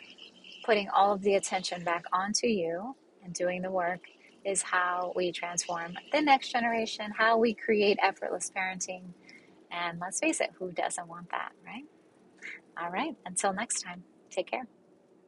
putting 0.66 0.90
all 0.90 1.14
of 1.14 1.22
the 1.22 1.36
attention 1.36 1.84
back 1.84 2.06
onto 2.14 2.48
you 2.48 2.96
and 3.24 3.34
doing 3.34 3.62
the 3.62 3.72
work 3.72 4.02
is 4.46 4.62
how 4.62 5.14
we 5.16 5.32
transform 5.32 5.96
the 6.12 6.22
next 6.22 6.52
generation, 6.52 7.12
how 7.18 7.38
we 7.38 7.54
create 7.54 7.98
effortless 8.04 8.52
parenting. 8.56 9.04
And 9.72 10.00
let's 10.00 10.20
face 10.20 10.42
it, 10.42 10.52
who 10.60 10.72
doesn't 10.72 11.08
want 11.08 11.30
that, 11.32 11.54
right? 11.66 11.86
All 12.82 12.92
right, 12.92 13.16
until 13.26 13.54
next 13.54 13.82
time, 13.82 14.04
take 14.30 14.52
care. 14.52 14.68